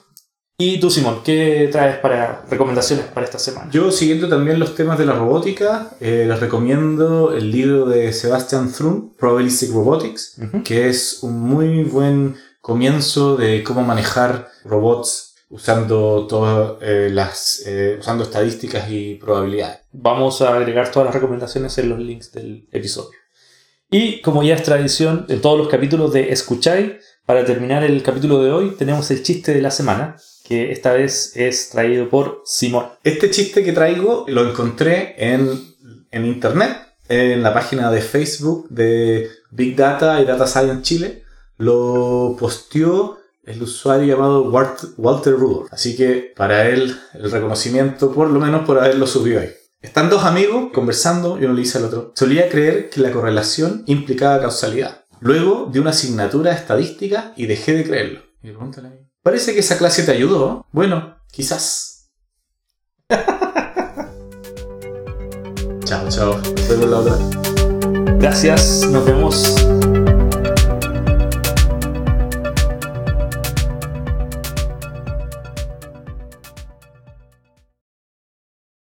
Y 0.56 0.78
tú, 0.78 0.88
Simón, 0.88 1.22
¿qué 1.24 1.68
traes 1.72 1.96
para 1.98 2.44
recomendaciones 2.48 3.06
para 3.06 3.26
esta 3.26 3.40
semana? 3.40 3.68
Yo, 3.72 3.90
siguiendo 3.90 4.28
también 4.28 4.60
los 4.60 4.76
temas 4.76 4.98
de 4.98 5.04
la 5.04 5.14
robótica, 5.14 5.90
eh, 6.00 6.26
les 6.28 6.38
recomiendo 6.38 7.32
el 7.34 7.50
libro 7.50 7.86
de 7.86 8.12
Sebastian 8.12 8.72
Thrun, 8.72 9.14
Probabilistic 9.16 9.72
Robotics, 9.72 10.36
Ujú. 10.38 10.62
que 10.62 10.88
es 10.88 11.24
un 11.24 11.40
muy 11.40 11.82
buen 11.82 12.36
comienzo 12.60 13.36
de 13.36 13.64
cómo 13.64 13.82
manejar 13.82 14.48
robots 14.64 15.34
usando 15.50 16.26
todas 16.28 16.76
eh, 16.82 17.08
las 17.12 17.62
eh, 17.66 17.96
usando 17.98 18.22
estadísticas 18.22 18.88
y 18.88 19.16
probabilidades. 19.16 19.78
Vamos 19.90 20.40
a 20.40 20.54
agregar 20.54 20.90
todas 20.92 21.06
las 21.06 21.14
recomendaciones 21.14 21.76
en 21.78 21.88
los 21.88 21.98
links 21.98 22.30
del 22.30 22.68
episodio. 22.70 23.10
Y 23.90 24.20
como 24.22 24.44
ya 24.44 24.54
es 24.54 24.62
tradición 24.62 25.26
en 25.28 25.40
todos 25.40 25.58
los 25.58 25.68
capítulos 25.68 26.12
de 26.12 26.32
Escucháis, 26.32 26.92
para 27.26 27.44
terminar 27.44 27.82
el 27.82 28.02
capítulo 28.04 28.42
de 28.42 28.52
hoy 28.52 28.74
tenemos 28.78 29.10
el 29.10 29.22
chiste 29.22 29.52
de 29.52 29.60
la 29.60 29.70
semana, 29.70 30.16
que 30.46 30.70
esta 30.70 30.92
vez 30.92 31.32
es 31.36 31.70
traído 31.70 32.08
por 32.08 32.42
Simón. 32.44 32.86
Este 33.02 33.30
chiste 33.30 33.64
que 33.64 33.72
traigo 33.72 34.26
lo 34.28 34.48
encontré 34.48 35.14
en, 35.16 35.74
en 36.10 36.26
internet, 36.26 36.76
en 37.08 37.42
la 37.42 37.52
página 37.54 37.90
de 37.90 38.00
Facebook 38.00 38.68
de 38.68 39.30
Big 39.50 39.74
Data 39.74 40.20
y 40.20 40.24
Data 40.24 40.46
Science 40.46 40.82
Chile. 40.82 41.22
Lo 41.56 42.36
posteó 42.38 43.18
el 43.44 43.62
usuario 43.62 44.06
llamado 44.14 44.50
Walt- 44.50 44.94
Walter 44.96 45.34
Rudolph. 45.34 45.68
Así 45.70 45.96
que 45.96 46.32
para 46.36 46.68
él 46.68 46.96
el 47.14 47.30
reconocimiento, 47.30 48.12
por 48.12 48.28
lo 48.30 48.40
menos 48.40 48.66
por 48.66 48.78
haberlo 48.78 49.06
subido 49.06 49.40
ahí. 49.40 49.50
Están 49.80 50.08
dos 50.08 50.24
amigos 50.24 50.70
conversando 50.72 51.38
y 51.38 51.44
uno 51.44 51.54
le 51.54 51.60
dice 51.60 51.78
al 51.78 51.84
otro, 51.84 52.12
solía 52.16 52.48
creer 52.48 52.88
que 52.88 53.00
la 53.00 53.12
correlación 53.12 53.82
implicaba 53.86 54.40
causalidad. 54.40 55.04
Luego 55.20 55.68
di 55.70 55.78
una 55.78 55.90
asignatura 55.90 56.50
de 56.50 56.56
estadística 56.56 57.32
y 57.36 57.46
dejé 57.46 57.74
de 57.74 57.84
creerlo. 57.84 58.20
Y 58.42 58.46
le 58.46 58.52
pregunta 58.54 58.80
al 58.80 58.86
amigo, 58.86 59.03
Parece 59.24 59.54
que 59.54 59.60
esa 59.60 59.78
clase 59.78 60.02
te 60.02 60.12
ayudó. 60.12 60.66
Bueno, 60.70 61.16
quizás. 61.32 62.10
chao, 65.84 66.08
chao. 66.10 66.38
Nos 66.68 66.90
la 66.90 66.98
otra. 66.98 67.16
Gracias, 68.18 68.86
nos 68.90 69.02
vemos 69.06 69.56